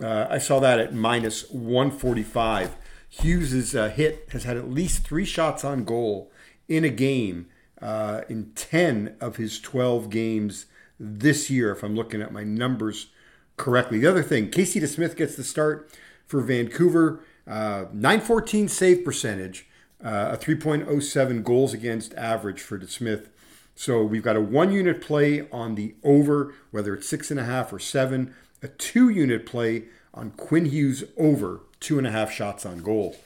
Uh, 0.00 0.26
I 0.30 0.38
saw 0.38 0.60
that 0.60 0.78
at 0.78 0.94
minus 0.94 1.50
145. 1.50 2.76
Hughes' 3.08 3.74
uh, 3.74 3.88
hit 3.88 4.28
has 4.32 4.44
had 4.44 4.56
at 4.56 4.70
least 4.70 5.04
three 5.04 5.24
shots 5.24 5.64
on 5.64 5.84
goal 5.84 6.30
in 6.68 6.84
a 6.84 6.88
game 6.88 7.46
uh, 7.82 8.22
in 8.28 8.52
10 8.54 9.16
of 9.20 9.36
his 9.36 9.58
12 9.60 10.10
games 10.10 10.66
this 10.98 11.50
year, 11.50 11.72
if 11.72 11.82
I'm 11.82 11.96
looking 11.96 12.22
at 12.22 12.32
my 12.32 12.44
numbers 12.44 13.08
correctly. 13.56 13.98
The 13.98 14.06
other 14.06 14.22
thing, 14.22 14.50
Casey 14.50 14.80
DeSmith 14.80 15.16
gets 15.16 15.34
the 15.34 15.44
start 15.44 15.90
for 16.26 16.40
Vancouver. 16.40 17.20
Uh, 17.46 17.86
914 17.92 18.68
save 18.68 19.04
percentage, 19.04 19.66
uh, 20.04 20.30
a 20.32 20.36
3.07 20.36 21.42
goals 21.42 21.74
against 21.74 22.14
average 22.14 22.60
for 22.60 22.78
DeSmith. 22.78 23.26
So 23.74 24.02
we've 24.02 24.22
got 24.22 24.36
a 24.36 24.40
one 24.40 24.72
unit 24.72 25.00
play 25.00 25.48
on 25.50 25.74
the 25.74 25.94
over, 26.04 26.54
whether 26.70 26.94
it's 26.94 27.08
six 27.08 27.30
and 27.30 27.40
a 27.40 27.44
half 27.44 27.72
or 27.72 27.78
seven. 27.78 28.34
a 28.62 28.68
two 28.68 29.08
unit 29.08 29.46
play 29.46 29.84
on 30.12 30.32
Quinn 30.32 30.66
Hughes 30.66 31.04
over 31.16 31.62
two 31.80 31.96
and 31.98 32.06
a 32.06 32.10
half 32.10 32.30
shots 32.30 32.66
on 32.66 32.82
goal. 32.82 33.16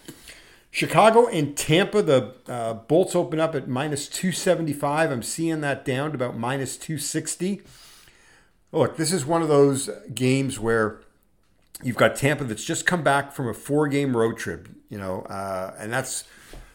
Chicago 0.71 1.29
and 1.29 1.57
Tampa, 1.57 2.03
the 2.03 2.35
uh, 2.49 2.75
Bolts 2.75 3.15
open 3.15 3.39
up 3.39 3.55
at 3.55 3.69
minus 3.69 4.09
275. 4.09 5.13
I'm 5.13 5.23
seeing 5.23 5.61
that 5.61 5.85
down 5.85 6.11
to 6.11 6.17
about 6.17 6.37
minus 6.37 6.77
260. 6.77 7.63
Look, 8.73 8.97
this 8.97 9.13
is 9.13 9.25
one 9.25 9.41
of 9.41 9.47
those 9.47 9.89
games 10.13 10.59
where 10.59 11.01
you've 11.83 11.97
got 11.97 12.17
Tampa 12.17 12.43
that's 12.43 12.65
just 12.65 12.87
come 12.87 13.05
back 13.05 13.33
from 13.33 13.49
a 13.49 13.55
four 13.55 13.87
game 13.87 14.17
road 14.17 14.37
trip, 14.37 14.69
you 14.89 14.99
know, 14.99 15.23
uh, 15.23 15.75
and 15.79 15.93
that's 15.93 16.25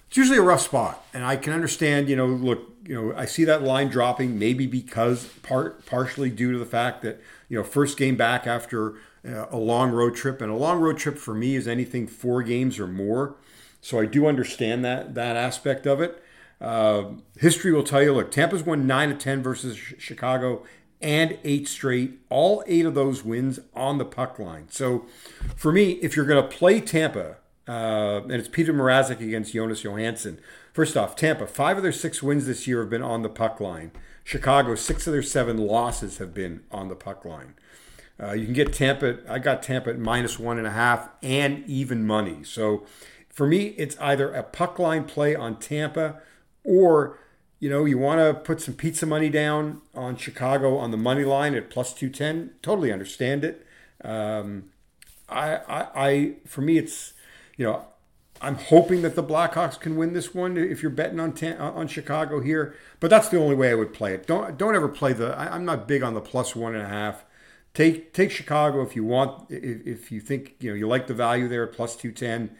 it's 0.09 0.17
usually 0.17 0.39
a 0.39 0.41
rough 0.41 0.61
spot. 0.61 1.05
And 1.13 1.23
I 1.23 1.35
can 1.35 1.53
understand, 1.53 2.09
you 2.09 2.15
know, 2.15 2.25
look, 2.25 2.67
you 2.83 2.95
know, 2.95 3.13
I 3.15 3.25
see 3.25 3.43
that 3.45 3.61
line 3.61 3.89
dropping 3.89 4.39
maybe 4.39 4.65
because 4.65 5.27
part 5.43 5.85
partially 5.85 6.31
due 6.31 6.51
to 6.51 6.57
the 6.57 6.65
fact 6.65 7.03
that, 7.03 7.21
you 7.47 7.55
know, 7.55 7.63
first 7.63 7.95
game 7.95 8.15
back 8.15 8.47
after 8.47 8.95
uh, 9.23 9.45
a 9.51 9.57
long 9.57 9.91
road 9.91 10.15
trip 10.15 10.41
and 10.41 10.51
a 10.51 10.55
long 10.55 10.79
road 10.79 10.97
trip 10.97 11.19
for 11.19 11.35
me 11.35 11.55
is 11.55 11.67
anything 11.67 12.07
four 12.07 12.41
games 12.41 12.79
or 12.79 12.87
more. 12.87 13.35
So 13.81 13.99
I 13.99 14.07
do 14.07 14.25
understand 14.25 14.83
that 14.83 15.13
that 15.13 15.35
aspect 15.35 15.85
of 15.85 16.01
it. 16.01 16.23
Uh, 16.59 17.11
history 17.37 17.71
will 17.71 17.83
tell 17.83 18.01
you. 18.01 18.11
Look, 18.11 18.31
Tampa's 18.31 18.63
won 18.63 18.87
nine 18.87 19.11
of 19.11 19.19
ten 19.19 19.43
versus 19.43 19.77
Chicago 19.77 20.65
and 20.99 21.37
eight 21.43 21.67
straight. 21.67 22.19
All 22.29 22.63
eight 22.65 22.85
of 22.87 22.95
those 22.95 23.23
wins 23.23 23.59
on 23.75 23.99
the 23.99 24.05
puck 24.05 24.39
line. 24.39 24.65
So 24.71 25.05
for 25.55 25.71
me, 25.71 25.91
if 26.01 26.15
you're 26.15 26.25
going 26.25 26.41
to 26.41 26.57
play 26.57 26.81
Tampa, 26.81 27.37
uh, 27.69 28.23
and 28.23 28.31
it's 28.31 28.49
Petr 28.49 28.69
Mrazek 28.69 29.21
against 29.21 29.53
Jonas 29.53 29.83
Johansson. 29.83 30.39
First 30.73 30.97
off, 30.97 31.15
Tampa, 31.15 31.45
five 31.45 31.77
of 31.77 31.83
their 31.83 31.91
six 31.91 32.23
wins 32.23 32.47
this 32.47 32.65
year 32.65 32.79
have 32.79 32.89
been 32.89 33.03
on 33.03 33.21
the 33.21 33.29
puck 33.29 33.59
line. 33.59 33.91
Chicago, 34.23 34.73
six 34.73 35.05
of 35.05 35.13
their 35.13 35.21
seven 35.21 35.57
losses 35.57 36.17
have 36.17 36.33
been 36.33 36.63
on 36.71 36.88
the 36.88 36.95
puck 36.95 37.23
line. 37.25 37.53
Uh, 38.21 38.31
you 38.31 38.45
can 38.45 38.55
get 38.55 38.73
Tampa. 38.73 39.19
I 39.29 39.38
got 39.38 39.61
Tampa 39.61 39.91
at 39.91 39.99
minus 39.99 40.39
one 40.39 40.57
and 40.57 40.65
a 40.65 40.71
half 40.71 41.09
and 41.21 41.63
even 41.67 42.07
money. 42.07 42.43
So 42.43 42.88
for 43.29 43.45
me, 43.45 43.67
it's 43.77 43.97
either 43.99 44.33
a 44.33 44.41
puck 44.41 44.79
line 44.79 45.03
play 45.03 45.35
on 45.35 45.57
Tampa 45.57 46.21
or, 46.63 47.19
you 47.59 47.69
know, 47.69 47.85
you 47.85 47.99
want 47.99 48.19
to 48.19 48.33
put 48.33 48.61
some 48.61 48.73
pizza 48.73 49.05
money 49.05 49.29
down 49.29 49.81
on 49.93 50.17
Chicago 50.17 50.77
on 50.77 50.89
the 50.89 50.97
money 50.97 51.23
line 51.23 51.53
at 51.53 51.69
plus 51.69 51.93
210. 51.93 52.55
Totally 52.63 52.91
understand 52.91 53.45
it. 53.45 53.63
Um, 54.03 54.65
I, 55.29 55.55
I, 55.55 55.88
I, 55.95 56.33
for 56.47 56.61
me, 56.61 56.79
it's, 56.79 57.13
you 57.59 57.65
know, 57.65 57.85
I'm 58.41 58.55
hoping 58.55 59.01
that 59.01 59.15
the 59.15 59.23
Blackhawks 59.23 59.77
can 59.77 59.97
win 59.97 60.13
this 60.13 60.33
one 60.33 60.55
if 60.55 60.81
you're 60.81 60.89
betting 60.89 61.19
on 61.19 61.33
on 61.59 61.87
Chicago 61.89 62.39
here. 62.39 62.73
But 63.01 63.09
that's 63.09 63.27
the 63.27 63.37
only 63.37 63.53
way 63.53 63.69
I 63.69 63.75
would 63.75 63.93
play 63.93 64.13
it. 64.13 64.25
Don't 64.25 64.57
don't 64.57 64.75
ever 64.75 64.87
play 64.87 65.11
the. 65.11 65.37
I, 65.37 65.57
am 65.57 65.65
not 65.65 65.85
big 65.85 66.01
on 66.01 66.13
the 66.13 66.21
plus 66.21 66.55
one 66.55 66.73
and 66.73 66.83
a 66.83 66.87
half. 66.87 67.25
Take 67.73 68.13
take 68.13 68.31
Chicago 68.31 68.81
if 68.81 68.95
you 68.95 69.03
want. 69.03 69.51
If, 69.51 69.85
if 69.85 70.11
you 70.11 70.21
think 70.21 70.55
you 70.61 70.69
know 70.69 70.75
you 70.75 70.87
like 70.87 71.07
the 71.07 71.13
value 71.13 71.49
there 71.49 71.67
at 71.67 71.73
plus 71.73 71.97
two 71.97 72.13
ten. 72.13 72.55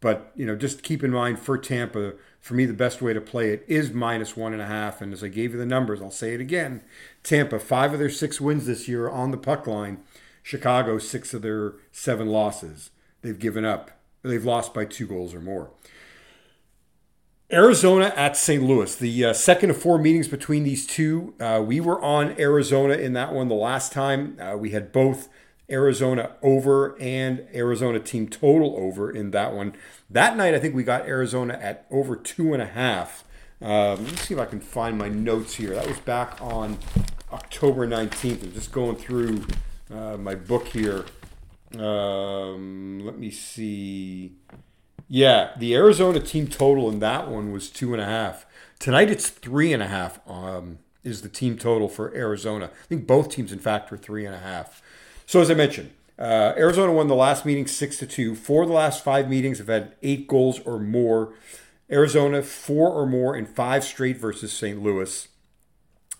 But 0.00 0.32
you 0.34 0.46
know, 0.46 0.56
just 0.56 0.82
keep 0.82 1.04
in 1.04 1.10
mind 1.10 1.38
for 1.38 1.58
Tampa, 1.58 2.14
for 2.40 2.54
me, 2.54 2.64
the 2.64 2.72
best 2.72 3.02
way 3.02 3.12
to 3.12 3.20
play 3.20 3.52
it 3.52 3.62
is 3.68 3.92
minus 3.92 4.34
one 4.34 4.54
and 4.54 4.62
a 4.62 4.66
half. 4.66 5.02
And 5.02 5.12
as 5.12 5.22
I 5.22 5.28
gave 5.28 5.52
you 5.52 5.58
the 5.58 5.66
numbers, 5.66 6.00
I'll 6.00 6.10
say 6.10 6.32
it 6.32 6.40
again: 6.40 6.82
Tampa, 7.22 7.58
five 7.58 7.92
of 7.92 7.98
their 7.98 8.08
six 8.08 8.40
wins 8.40 8.64
this 8.64 8.88
year 8.88 9.10
on 9.10 9.32
the 9.32 9.36
puck 9.36 9.66
line. 9.66 9.98
Chicago, 10.42 10.98
six 10.98 11.34
of 11.34 11.42
their 11.42 11.74
seven 11.92 12.28
losses. 12.28 12.88
They've 13.20 13.38
given 13.38 13.66
up. 13.66 13.90
They've 14.22 14.44
lost 14.44 14.74
by 14.74 14.84
two 14.84 15.06
goals 15.06 15.34
or 15.34 15.40
more. 15.40 15.70
Arizona 17.52 18.12
at 18.14 18.36
St. 18.36 18.62
Louis, 18.62 18.94
the 18.94 19.24
uh, 19.24 19.32
second 19.32 19.70
of 19.70 19.76
four 19.76 19.98
meetings 19.98 20.28
between 20.28 20.62
these 20.62 20.86
two. 20.86 21.34
Uh, 21.40 21.60
we 21.64 21.80
were 21.80 22.00
on 22.00 22.38
Arizona 22.38 22.94
in 22.94 23.12
that 23.14 23.32
one 23.32 23.48
the 23.48 23.56
last 23.56 23.92
time. 23.92 24.38
Uh, 24.40 24.56
we 24.56 24.70
had 24.70 24.92
both 24.92 25.28
Arizona 25.68 26.36
over 26.42 27.00
and 27.00 27.46
Arizona 27.52 27.98
team 27.98 28.28
total 28.28 28.76
over 28.76 29.10
in 29.10 29.32
that 29.32 29.52
one. 29.52 29.74
That 30.08 30.36
night, 30.36 30.54
I 30.54 30.60
think 30.60 30.76
we 30.76 30.84
got 30.84 31.06
Arizona 31.06 31.58
at 31.60 31.86
over 31.90 32.14
two 32.14 32.52
and 32.52 32.62
a 32.62 32.66
half. 32.66 33.24
Um, 33.60 34.04
let 34.04 34.12
me 34.12 34.16
see 34.16 34.34
if 34.34 34.40
I 34.40 34.46
can 34.46 34.60
find 34.60 34.96
my 34.96 35.08
notes 35.08 35.54
here. 35.54 35.74
That 35.74 35.88
was 35.88 35.98
back 35.98 36.40
on 36.40 36.78
October 37.32 37.86
19th. 37.86 38.44
I'm 38.44 38.52
just 38.52 38.70
going 38.70 38.96
through 38.96 39.44
uh, 39.92 40.16
my 40.16 40.36
book 40.36 40.68
here. 40.68 41.04
Um, 41.78 43.00
let 43.04 43.18
me 43.18 43.30
see. 43.30 44.32
Yeah, 45.08 45.50
the 45.58 45.74
Arizona 45.74 46.20
team 46.20 46.46
total 46.46 46.88
in 46.88 47.00
that 47.00 47.28
one 47.28 47.52
was 47.52 47.70
two 47.70 47.92
and 47.92 48.02
a 48.02 48.06
half. 48.06 48.46
Tonight 48.78 49.10
it's 49.10 49.28
three 49.28 49.72
and 49.72 49.82
a 49.82 49.88
half. 49.88 50.20
Um, 50.28 50.78
is 51.02 51.22
the 51.22 51.28
team 51.28 51.56
total 51.56 51.88
for 51.88 52.14
Arizona? 52.14 52.66
I 52.66 52.86
think 52.86 53.06
both 53.06 53.30
teams, 53.30 53.52
in 53.52 53.58
fact, 53.58 53.90
were 53.90 53.96
three 53.96 54.26
and 54.26 54.34
a 54.34 54.38
half. 54.38 54.82
So 55.26 55.40
as 55.40 55.50
I 55.50 55.54
mentioned, 55.54 55.90
uh, 56.18 56.52
Arizona 56.56 56.92
won 56.92 57.08
the 57.08 57.14
last 57.14 57.46
meeting 57.46 57.66
six 57.66 57.96
to 57.98 58.06
two. 58.06 58.34
Four 58.34 58.62
of 58.62 58.68
the 58.68 58.74
last 58.74 59.02
five 59.02 59.28
meetings 59.28 59.58
have 59.58 59.68
had 59.68 59.94
eight 60.02 60.28
goals 60.28 60.60
or 60.60 60.78
more. 60.78 61.32
Arizona 61.90 62.42
four 62.42 62.90
or 62.90 63.06
more 63.06 63.34
in 63.34 63.46
five 63.46 63.84
straight 63.84 64.18
versus 64.18 64.52
St. 64.52 64.82
Louis. 64.82 65.28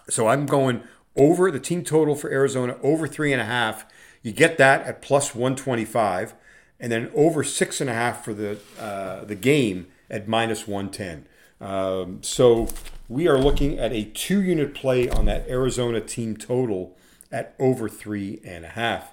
So 0.08 0.26
I'm 0.26 0.46
going 0.46 0.82
over 1.16 1.50
the 1.50 1.60
team 1.60 1.84
total 1.84 2.14
for 2.14 2.30
Arizona 2.30 2.76
over 2.82 3.06
three 3.06 3.32
and 3.32 3.42
a 3.42 3.44
half. 3.44 3.84
You 4.22 4.32
get 4.32 4.58
that 4.58 4.82
at 4.82 5.02
plus 5.02 5.34
125, 5.34 6.34
and 6.78 6.92
then 6.92 7.10
over 7.14 7.42
six 7.42 7.80
and 7.80 7.88
a 7.88 7.94
half 7.94 8.24
for 8.24 8.34
the 8.34 8.58
uh, 8.78 9.24
the 9.24 9.34
game 9.34 9.86
at 10.10 10.28
minus 10.28 10.66
110. 10.66 11.26
Um, 11.60 12.22
so 12.22 12.68
we 13.08 13.28
are 13.28 13.38
looking 13.38 13.78
at 13.78 13.92
a 13.92 14.04
two 14.04 14.42
unit 14.42 14.74
play 14.74 15.08
on 15.08 15.26
that 15.26 15.48
Arizona 15.48 16.00
team 16.00 16.36
total 16.36 16.96
at 17.30 17.54
over 17.58 17.88
three 17.88 18.40
and 18.44 18.64
a 18.64 18.68
half. 18.68 19.12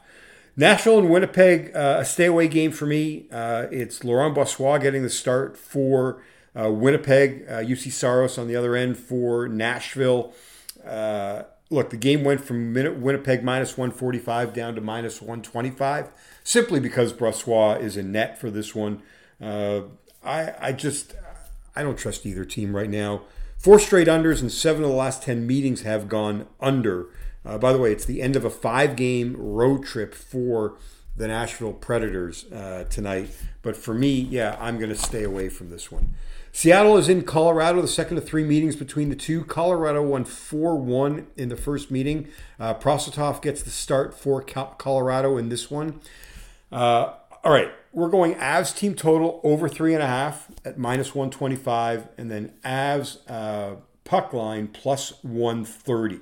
Nashville 0.55 0.99
and 0.99 1.09
Winnipeg, 1.09 1.75
uh, 1.75 1.97
a 1.99 2.05
stay 2.05 2.25
away 2.25 2.47
game 2.47 2.71
for 2.71 2.87
me. 2.87 3.27
Uh, 3.31 3.67
it's 3.71 4.03
Laurent 4.03 4.35
Brossoit 4.35 4.81
getting 4.81 5.03
the 5.03 5.09
start 5.09 5.55
for 5.55 6.23
uh, 6.59 6.71
Winnipeg, 6.71 7.47
Juuse 7.47 7.87
uh, 7.87 7.91
Saros 7.91 8.37
on 8.39 8.47
the 8.47 8.55
other 8.55 8.75
end 8.75 8.97
for 8.97 9.47
Nashville. 9.47 10.33
Look, 11.69 11.89
the 11.89 11.97
game 11.97 12.23
went 12.23 12.41
from 12.41 12.73
Winnipeg 12.73 13.43
minus 13.43 13.77
145 13.77 14.53
down 14.53 14.75
to 14.75 14.81
minus 14.81 15.21
125 15.21 16.09
simply 16.43 16.79
because 16.79 17.11
Brossoit 17.11 17.81
is 17.81 17.97
in 17.97 18.11
net 18.11 18.39
for 18.39 18.49
this 18.49 18.73
one. 18.73 19.01
Uh, 19.41 19.81
I, 20.23 20.53
I 20.59 20.71
just, 20.71 21.15
I 21.75 21.83
don't 21.83 21.97
trust 21.97 22.25
either 22.25 22.45
team 22.45 22.75
right 22.75 22.89
now. 22.89 23.23
Four 23.57 23.79
straight 23.79 24.07
unders 24.07 24.41
and 24.41 24.51
seven 24.51 24.83
of 24.83 24.89
the 24.89 24.95
last 24.95 25.23
10 25.23 25.45
meetings 25.45 25.81
have 25.81 26.07
gone 26.07 26.47
under. 26.61 27.07
Uh, 27.45 27.57
by 27.57 27.73
the 27.73 27.79
way, 27.79 27.91
it's 27.91 28.05
the 28.05 28.21
end 28.21 28.35
of 28.35 28.45
a 28.45 28.49
five 28.49 28.95
game 28.95 29.35
road 29.37 29.83
trip 29.83 30.13
for 30.13 30.77
the 31.17 31.27
Nashville 31.27 31.73
Predators 31.73 32.45
uh, 32.51 32.85
tonight. 32.89 33.29
But 33.61 33.75
for 33.75 33.93
me, 33.93 34.11
yeah, 34.11 34.55
I'm 34.59 34.77
going 34.77 34.89
to 34.89 34.95
stay 34.95 35.23
away 35.23 35.49
from 35.49 35.69
this 35.69 35.91
one. 35.91 36.13
Seattle 36.57 36.97
is 36.97 37.07
in 37.07 37.21
Colorado, 37.21 37.83
the 37.83 37.87
second 37.87 38.17
of 38.17 38.25
three 38.25 38.43
meetings 38.43 38.75
between 38.75 39.09
the 39.09 39.15
two. 39.15 39.43
Colorado 39.43 40.01
won 40.01 40.25
4 40.25 40.75
1 40.75 41.27
in 41.35 41.49
the 41.49 41.55
first 41.55 41.91
meeting. 41.91 42.29
Uh, 42.59 42.73
gets 42.73 43.61
the 43.61 43.69
start 43.69 44.17
for 44.17 44.41
Colorado 44.41 45.37
in 45.37 45.49
this 45.49 45.69
one. 45.69 46.01
Uh, 46.71 47.13
all 47.43 47.51
right, 47.51 47.69
we're 47.93 48.09
going 48.09 48.33
Avs 48.33 48.75
team 48.75 48.95
total 48.95 49.39
over 49.43 49.69
three 49.69 49.93
and 49.93 50.01
a 50.01 50.07
half 50.07 50.47
at 50.65 50.79
minus 50.79 51.13
125, 51.13 52.07
and 52.17 52.31
then 52.31 52.51
Avs 52.65 53.19
uh, 53.29 53.75
puck 54.03 54.33
line 54.33 54.67
plus 54.67 55.23
130. 55.23 56.21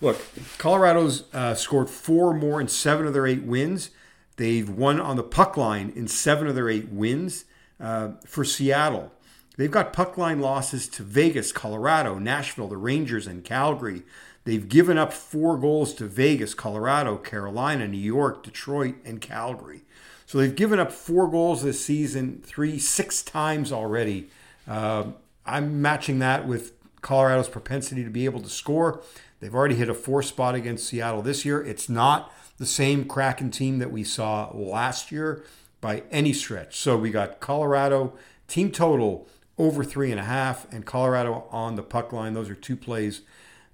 Look, 0.00 0.18
Colorado's 0.56 1.24
uh, 1.34 1.54
scored 1.54 1.90
four 1.90 2.32
more 2.32 2.58
in 2.58 2.68
seven 2.68 3.06
of 3.06 3.12
their 3.12 3.26
eight 3.26 3.42
wins. 3.42 3.90
They've 4.36 4.70
won 4.70 4.98
on 4.98 5.16
the 5.16 5.22
puck 5.22 5.58
line 5.58 5.92
in 5.94 6.08
seven 6.08 6.46
of 6.46 6.54
their 6.54 6.70
eight 6.70 6.88
wins. 6.88 7.44
Uh, 7.78 8.12
for 8.24 8.44
Seattle, 8.44 9.12
they've 9.56 9.70
got 9.70 9.92
puck 9.92 10.16
line 10.18 10.40
losses 10.40 10.88
to 10.88 11.02
Vegas, 11.02 11.52
Colorado, 11.52 12.18
Nashville, 12.18 12.68
the 12.68 12.76
Rangers, 12.76 13.26
and 13.26 13.44
Calgary. 13.44 14.02
They've 14.44 14.68
given 14.68 14.98
up 14.98 15.12
four 15.12 15.56
goals 15.56 15.94
to 15.94 16.06
Vegas, 16.06 16.54
Colorado, 16.54 17.16
Carolina, 17.16 17.88
New 17.88 17.96
York, 17.96 18.42
Detroit, 18.42 18.96
and 19.04 19.20
Calgary. 19.20 19.82
So 20.26 20.38
they've 20.38 20.54
given 20.54 20.78
up 20.78 20.92
four 20.92 21.28
goals 21.28 21.62
this 21.62 21.84
season, 21.84 22.42
three, 22.44 22.78
six 22.78 23.22
times 23.22 23.72
already. 23.72 24.28
Uh, 24.68 25.12
I'm 25.46 25.80
matching 25.80 26.18
that 26.20 26.46
with 26.46 26.72
Colorado's 27.02 27.48
propensity 27.48 28.04
to 28.04 28.10
be 28.10 28.24
able 28.24 28.40
to 28.40 28.48
score. 28.48 29.02
They've 29.40 29.54
already 29.54 29.74
hit 29.74 29.88
a 29.88 29.94
four 29.94 30.22
spot 30.22 30.54
against 30.54 30.86
Seattle 30.86 31.22
this 31.22 31.44
year. 31.44 31.62
It's 31.62 31.88
not 31.88 32.32
the 32.56 32.66
same 32.66 33.04
Kraken 33.04 33.50
team 33.50 33.78
that 33.78 33.92
we 33.92 34.04
saw 34.04 34.50
last 34.54 35.12
year 35.12 35.44
by 35.80 36.02
any 36.10 36.32
stretch. 36.32 36.76
So 36.78 36.96
we 36.96 37.10
got 37.10 37.40
Colorado 37.40 38.14
team 38.48 38.70
total 38.70 39.28
over 39.58 39.84
three 39.84 40.10
and 40.10 40.20
a 40.20 40.24
half, 40.24 40.70
and 40.72 40.84
Colorado 40.84 41.46
on 41.50 41.76
the 41.76 41.82
puck 41.82 42.12
line. 42.12 42.34
Those 42.34 42.50
are 42.50 42.54
two 42.54 42.76
plays 42.76 43.22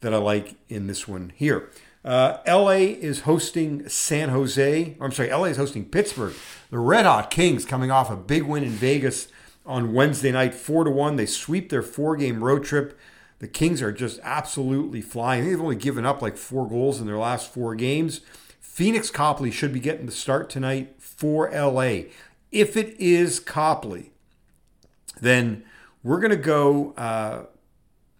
that 0.00 0.14
I 0.14 0.18
like 0.18 0.54
in 0.68 0.86
this 0.86 1.06
one 1.06 1.32
here. 1.34 1.70
Uh, 2.04 2.38
LA 2.46 2.96
is 2.98 3.20
hosting 3.20 3.88
San 3.88 4.30
Jose. 4.30 4.96
I'm 5.00 5.12
sorry, 5.12 5.30
LA 5.30 5.44
is 5.44 5.56
hosting 5.56 5.84
Pittsburgh. 5.84 6.34
The 6.70 6.78
Red 6.78 7.04
Hot 7.04 7.30
Kings 7.30 7.64
coming 7.64 7.90
off 7.90 8.10
a 8.10 8.16
big 8.16 8.44
win 8.44 8.64
in 8.64 8.70
Vegas 8.70 9.28
on 9.66 9.92
Wednesday 9.92 10.32
night, 10.32 10.54
four 10.54 10.84
to 10.84 10.90
one. 10.90 11.16
They 11.16 11.26
sweep 11.26 11.68
their 11.68 11.82
four 11.82 12.16
game 12.16 12.42
road 12.42 12.64
trip 12.64 12.98
the 13.40 13.48
Kings 13.48 13.82
are 13.82 13.90
just 13.90 14.20
absolutely 14.22 15.00
flying. 15.00 15.44
They've 15.44 15.60
only 15.60 15.76
given 15.76 16.06
up 16.06 16.22
like 16.22 16.36
four 16.36 16.68
goals 16.68 17.00
in 17.00 17.06
their 17.06 17.18
last 17.18 17.52
four 17.52 17.74
games. 17.74 18.20
Pheonix 18.62 19.12
Copley 19.12 19.50
should 19.50 19.72
be 19.72 19.80
getting 19.80 20.06
the 20.06 20.12
start 20.12 20.48
tonight 20.48 20.94
for 20.98 21.50
LA. 21.50 22.02
If 22.52 22.76
it 22.76 22.94
is 23.00 23.40
Copley, 23.40 24.12
then 25.20 25.64
we're 26.02 26.20
going 26.20 26.30
to 26.30 26.36
go, 26.36 26.92
uh, 26.92 27.44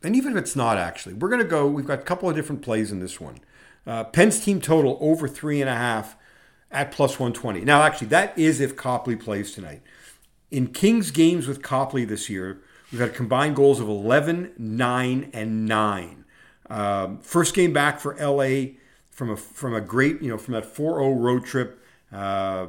and 0.02 0.14
even 0.14 0.32
if 0.32 0.38
it's 0.38 0.56
not 0.56 0.76
actually, 0.76 1.14
we're 1.14 1.28
going 1.28 1.42
to 1.42 1.48
go. 1.48 1.66
We've 1.66 1.86
got 1.86 1.98
a 1.98 2.02
couple 2.02 2.28
of 2.28 2.36
different 2.36 2.62
plays 2.62 2.92
in 2.92 3.00
this 3.00 3.20
one. 3.20 3.38
Uh, 3.86 4.04
Pens 4.04 4.40
team 4.44 4.60
total 4.60 4.98
over 5.00 5.26
three 5.26 5.60
and 5.60 5.70
a 5.70 5.74
half 5.74 6.16
at 6.70 6.92
plus 6.92 7.12
120. 7.18 7.62
Now, 7.62 7.82
actually, 7.82 8.08
that 8.08 8.38
is 8.38 8.60
if 8.60 8.76
Copley 8.76 9.16
plays 9.16 9.52
tonight. 9.52 9.82
In 10.50 10.68
Kings 10.68 11.10
games 11.10 11.46
with 11.46 11.62
Copley 11.62 12.04
this 12.04 12.28
year, 12.28 12.60
we've 12.92 13.00
had 13.00 13.14
combined 13.14 13.56
goals 13.56 13.80
of 13.80 13.88
11, 13.88 14.52
9, 14.58 15.30
and 15.32 15.66
9. 15.66 16.24
Um, 16.68 17.18
first 17.18 17.54
game 17.54 17.72
back 17.72 17.98
for 17.98 18.14
LA 18.16 18.74
from 19.10 19.30
a 19.30 19.36
from 19.36 19.74
a 19.74 19.80
great, 19.80 20.22
you 20.22 20.28
know, 20.28 20.38
from 20.38 20.54
that 20.54 20.64
4-0 20.64 21.20
road 21.20 21.44
trip. 21.44 21.82
Uh, 22.12 22.68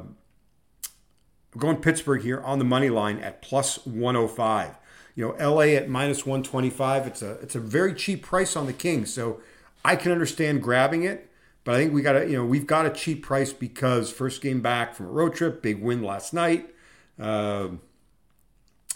going 1.56 1.76
Pittsburgh 1.76 2.22
here 2.22 2.40
on 2.40 2.58
the 2.58 2.64
money 2.64 2.88
line 2.88 3.18
at 3.18 3.42
plus 3.42 3.84
105. 3.86 4.76
You 5.14 5.28
know, 5.38 5.54
LA 5.54 5.74
at 5.74 5.88
minus 5.88 6.24
125. 6.24 7.06
It's 7.06 7.22
a 7.22 7.32
it's 7.34 7.54
a 7.54 7.60
very 7.60 7.94
cheap 7.94 8.22
price 8.22 8.56
on 8.56 8.66
the 8.66 8.72
Kings, 8.72 9.12
so 9.12 9.40
I 9.84 9.96
can 9.96 10.12
understand 10.12 10.62
grabbing 10.62 11.02
it. 11.02 11.28
But 11.64 11.76
I 11.76 11.78
think 11.78 11.92
we 11.92 12.02
got 12.02 12.12
to, 12.12 12.26
you 12.26 12.36
know, 12.36 12.44
we've 12.44 12.66
got 12.66 12.86
a 12.86 12.90
cheap 12.90 13.22
price 13.22 13.52
because 13.52 14.10
first 14.10 14.42
game 14.42 14.60
back 14.60 14.94
from 14.94 15.06
a 15.06 15.10
road 15.10 15.34
trip, 15.34 15.62
big 15.62 15.80
win 15.80 16.02
last 16.02 16.34
night, 16.34 16.74
uh, 17.20 17.68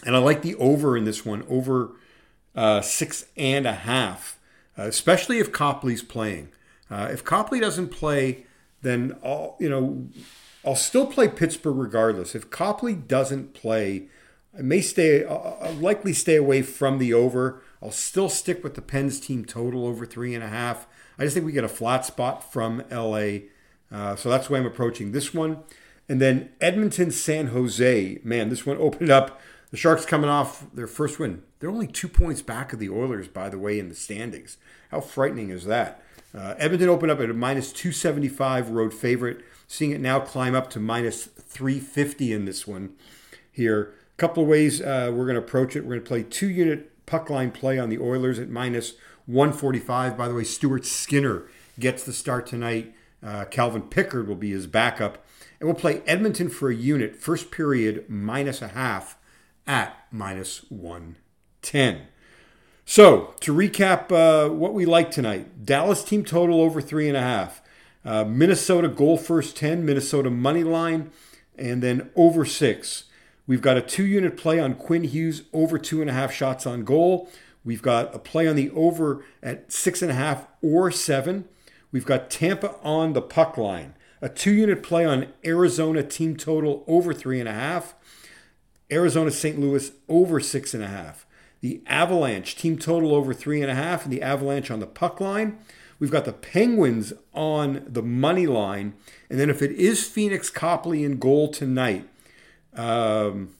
and 0.05 0.15
I 0.15 0.17
like 0.17 0.41
the 0.41 0.55
over 0.55 0.97
in 0.97 1.05
this 1.05 1.25
one, 1.25 1.45
over 1.49 1.91
uh, 2.55 2.81
six 2.81 3.25
and 3.37 3.65
a 3.65 3.73
half, 3.73 4.37
uh, 4.77 4.83
especially 4.83 5.39
if 5.39 5.51
Copley's 5.51 6.03
playing. 6.03 6.49
Uh, 6.89 7.07
if 7.11 7.23
Copley 7.23 7.59
doesn't 7.59 7.89
play, 7.89 8.45
then 8.81 9.17
all 9.21 9.55
you 9.59 9.69
know, 9.69 10.07
I'll 10.65 10.75
still 10.75 11.07
play 11.07 11.29
Pittsburgh 11.29 11.77
regardless. 11.77 12.35
If 12.35 12.49
Copley 12.49 12.95
doesn't 12.95 13.53
play, 13.53 14.07
I 14.57 14.61
may 14.61 14.81
stay, 14.81 15.23
I'll 15.23 15.75
likely 15.79 16.13
stay 16.13 16.35
away 16.35 16.63
from 16.63 16.97
the 16.97 17.13
over. 17.13 17.61
I'll 17.81 17.91
still 17.91 18.29
stick 18.29 18.63
with 18.63 18.73
the 18.73 18.81
Pens 18.81 19.19
team 19.19 19.45
total 19.45 19.85
over 19.85 20.05
three 20.05 20.33
and 20.33 20.43
a 20.43 20.47
half. 20.47 20.87
I 21.19 21.23
just 21.23 21.35
think 21.35 21.45
we 21.45 21.51
get 21.51 21.63
a 21.63 21.69
flat 21.69 22.05
spot 22.05 22.51
from 22.51 22.83
LA. 22.91 23.49
Uh, 23.91 24.15
so 24.15 24.29
that's 24.29 24.49
why 24.49 24.57
I'm 24.57 24.65
approaching 24.65 25.11
this 25.11 25.33
one. 25.33 25.63
And 26.09 26.19
then 26.19 26.49
Edmonton, 26.59 27.11
San 27.11 27.47
Jose. 27.47 28.19
Man, 28.23 28.49
this 28.49 28.65
one 28.65 28.77
opened 28.79 29.11
up. 29.11 29.39
The 29.69 29.77
Sharks 29.77 30.05
coming 30.05 30.29
off 30.29 30.65
their 30.73 30.87
first 30.87 31.19
win. 31.19 31.43
They're 31.59 31.69
only 31.69 31.87
two 31.87 32.07
points 32.07 32.41
back 32.41 32.71
of 32.71 32.79
the 32.79 32.89
Oilers, 32.89 33.27
by 33.27 33.49
the 33.49 33.59
way, 33.59 33.77
in 33.77 33.89
the 33.89 33.95
standings. 33.95 34.57
How 34.91 35.01
frightening 35.01 35.49
is 35.49 35.65
that? 35.65 36.01
Uh, 36.33 36.55
Edmonton 36.57 36.89
opened 36.89 37.11
up 37.11 37.19
at 37.19 37.29
a 37.29 37.33
minus 37.33 37.73
275 37.73 38.69
road 38.69 38.93
favorite, 38.93 39.43
seeing 39.67 39.91
it 39.91 39.99
now 39.99 40.19
climb 40.19 40.55
up 40.55 40.69
to 40.69 40.79
minus 40.79 41.25
350 41.25 42.31
in 42.31 42.45
this 42.45 42.65
one 42.65 42.95
here. 43.51 43.93
Couple 44.17 44.43
of 44.43 44.49
ways 44.49 44.81
uh, 44.81 45.11
we're 45.13 45.25
going 45.25 45.35
to 45.35 45.41
approach 45.41 45.75
it. 45.75 45.81
We're 45.81 45.95
going 45.95 46.03
to 46.03 46.07
play 46.07 46.23
two 46.23 46.49
unit 46.49 47.05
puck 47.05 47.29
line 47.29 47.51
play 47.51 47.77
on 47.77 47.89
the 47.89 47.99
Oilers 47.99 48.39
at 48.39 48.49
minus 48.49 48.93
145. 49.27 50.17
By 50.17 50.27
the 50.27 50.33
way, 50.33 50.43
Stuart 50.43 50.85
Skinner 50.85 51.47
gets 51.79 52.03
the 52.03 52.13
start 52.13 52.47
tonight. 52.47 52.95
Uh, 53.23 53.45
Calvin 53.45 53.83
Pickard 53.83 54.27
will 54.27 54.35
be 54.35 54.51
his 54.51 54.67
backup. 54.67 55.23
And 55.59 55.67
we'll 55.67 55.75
play 55.75 56.01
Edmonton 56.05 56.49
for 56.49 56.69
a 56.69 56.75
unit, 56.75 57.15
first 57.15 57.51
period 57.51 58.05
minus 58.07 58.61
a 58.61 58.69
half 58.69 59.17
at 59.65 59.95
minus 60.11 60.65
110. 60.69 62.01
So, 62.85 63.33
to 63.41 63.53
recap 63.53 64.11
uh, 64.11 64.51
what 64.51 64.73
we 64.73 64.85
like 64.85 65.11
tonight 65.11 65.65
Dallas 65.65 66.03
team 66.03 66.23
total 66.23 66.61
over 66.61 66.79
three 66.79 67.07
and 67.07 67.17
a 67.17 67.21
half. 67.21 67.61
Uh, 68.05 68.23
Minnesota 68.23 68.87
goal 68.87 69.17
first 69.17 69.57
10, 69.57 69.85
Minnesota 69.85 70.29
money 70.29 70.63
line, 70.63 71.11
and 71.57 71.83
then 71.83 72.09
over 72.15 72.45
six. 72.45 73.03
We've 73.47 73.61
got 73.61 73.77
a 73.77 73.81
two 73.81 74.05
unit 74.05 74.35
play 74.35 74.59
on 74.59 74.75
Quinn 74.75 75.05
Hughes 75.05 75.43
over 75.53 75.79
two 75.79 76.01
and 76.01 76.09
a 76.09 76.13
half 76.13 76.33
shots 76.33 76.67
on 76.67 76.83
goal. 76.83 77.29
We've 77.63 77.81
got 77.81 78.13
a 78.13 78.19
play 78.19 78.47
on 78.47 78.57
the 78.57 78.69
over 78.71 79.23
at 79.41 79.71
six 79.71 80.01
and 80.01 80.11
a 80.11 80.15
half 80.15 80.47
or 80.61 80.91
seven. 80.91 81.45
We've 81.91 82.05
got 82.05 82.29
Tampa 82.29 82.75
on 82.83 83.13
the 83.13 83.21
puck 83.21 83.57
line. 83.57 83.93
A 84.21 84.29
two 84.29 84.51
unit 84.51 84.83
play 84.83 85.05
on 85.05 85.27
Arizona 85.45 86.03
team 86.03 86.35
total 86.35 86.83
over 86.87 87.13
three 87.13 87.39
and 87.39 87.47
a 87.47 87.53
half. 87.53 87.95
Arizona 88.91 89.31
St. 89.31 89.59
Louis 89.59 89.91
over 90.09 90.39
six 90.39 90.73
and 90.73 90.83
a 90.83 90.87
half. 90.87 91.25
The 91.61 91.81
Avalanche 91.87 92.55
team 92.55 92.77
total 92.77 93.15
over 93.15 93.33
three 93.33 93.61
and 93.61 93.71
a 93.71 93.75
half, 93.75 94.03
and 94.03 94.13
the 94.13 94.21
Avalanche 94.21 94.69
on 94.69 94.79
the 94.79 94.87
puck 94.87 95.19
line. 95.19 95.57
We've 95.99 96.11
got 96.11 96.25
the 96.25 96.33
Penguins 96.33 97.13
on 97.33 97.83
the 97.87 98.03
money 98.03 98.45
line. 98.45 98.93
And 99.29 99.39
then 99.39 99.49
if 99.49 99.61
it 99.61 99.71
is 99.71 100.01
Pheonix 100.01 100.53
Copley 100.53 101.03
in 101.03 101.17
goal 101.17 101.49
tonight, 101.49 102.07
um, 102.77 103.53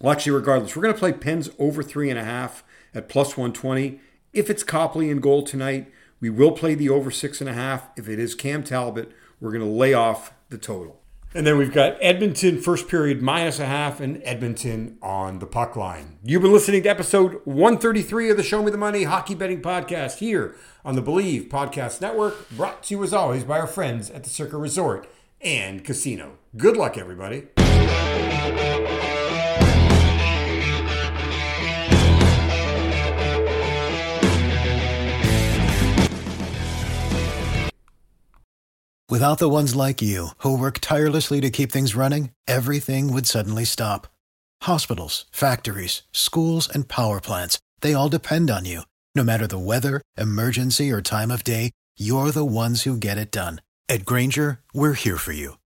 well, 0.00 0.12
actually, 0.12 0.32
regardless, 0.32 0.76
we're 0.76 0.82
going 0.82 0.94
to 0.94 0.98
play 0.98 1.12
Pens 1.12 1.50
over 1.58 1.82
three 1.82 2.10
and 2.10 2.18
a 2.18 2.24
half 2.24 2.64
at 2.94 3.08
plus 3.08 3.36
120. 3.36 4.00
If 4.32 4.50
it's 4.50 4.64
Copley 4.64 5.10
in 5.10 5.20
goal 5.20 5.42
tonight, 5.42 5.90
we 6.20 6.30
will 6.30 6.52
play 6.52 6.74
the 6.74 6.88
over 6.88 7.10
six 7.10 7.40
and 7.40 7.48
a 7.48 7.54
half. 7.54 7.88
If 7.96 8.08
it 8.08 8.18
is 8.18 8.34
Cam 8.34 8.64
Talbot, 8.64 9.12
we're 9.40 9.52
going 9.52 9.64
to 9.64 9.70
lay 9.70 9.94
off 9.94 10.32
the 10.48 10.58
total. 10.58 11.00
And 11.36 11.44
then 11.44 11.58
we've 11.58 11.72
got 11.72 11.96
Edmonton 12.00 12.60
first 12.62 12.86
period 12.86 13.20
minus 13.20 13.58
a 13.58 13.66
half 13.66 14.00
and 14.00 14.22
Edmonton 14.24 14.98
on 15.02 15.40
the 15.40 15.46
puck 15.46 15.74
line. 15.74 16.18
You've 16.22 16.42
been 16.42 16.52
listening 16.52 16.84
to 16.84 16.88
episode 16.88 17.40
133 17.44 18.30
of 18.30 18.36
the 18.36 18.44
Show 18.44 18.62
Me 18.62 18.70
the 18.70 18.78
Money 18.78 19.02
Hockey 19.02 19.34
Betting 19.34 19.60
Podcast 19.60 20.18
here 20.18 20.54
on 20.84 20.94
the 20.94 21.02
Believe 21.02 21.48
Podcast 21.48 22.00
Network, 22.00 22.48
brought 22.50 22.84
to 22.84 22.94
you 22.94 23.02
as 23.02 23.12
always 23.12 23.42
by 23.42 23.58
our 23.58 23.66
friends 23.66 24.10
at 24.10 24.22
the 24.22 24.30
Circa 24.30 24.56
Resort 24.56 25.08
and 25.40 25.84
Casino. 25.84 26.38
Good 26.56 26.76
luck, 26.76 26.96
everybody. 26.96 27.48
Without 39.14 39.38
the 39.38 39.48
ones 39.48 39.76
like 39.76 40.02
you, 40.02 40.30
who 40.38 40.58
work 40.58 40.80
tirelessly 40.80 41.40
to 41.40 41.48
keep 41.48 41.70
things 41.70 41.94
running, 41.94 42.30
everything 42.48 43.12
would 43.12 43.26
suddenly 43.26 43.64
stop. 43.64 44.08
Hospitals, 44.62 45.26
factories, 45.30 46.02
schools, 46.10 46.68
and 46.68 46.88
power 46.88 47.20
plants, 47.20 47.60
they 47.80 47.94
all 47.94 48.08
depend 48.08 48.50
on 48.50 48.64
you. 48.64 48.82
No 49.14 49.22
matter 49.22 49.46
the 49.46 49.66
weather, 49.70 50.02
emergency, 50.18 50.90
or 50.90 51.00
time 51.00 51.30
of 51.30 51.44
day, 51.44 51.70
you're 51.96 52.32
the 52.32 52.44
ones 52.44 52.82
who 52.82 52.96
get 52.96 53.16
it 53.16 53.30
done. 53.30 53.60
At 53.88 54.04
Grainger, 54.04 54.60
we're 54.74 54.94
here 54.94 55.18
for 55.18 55.32
you 55.32 55.58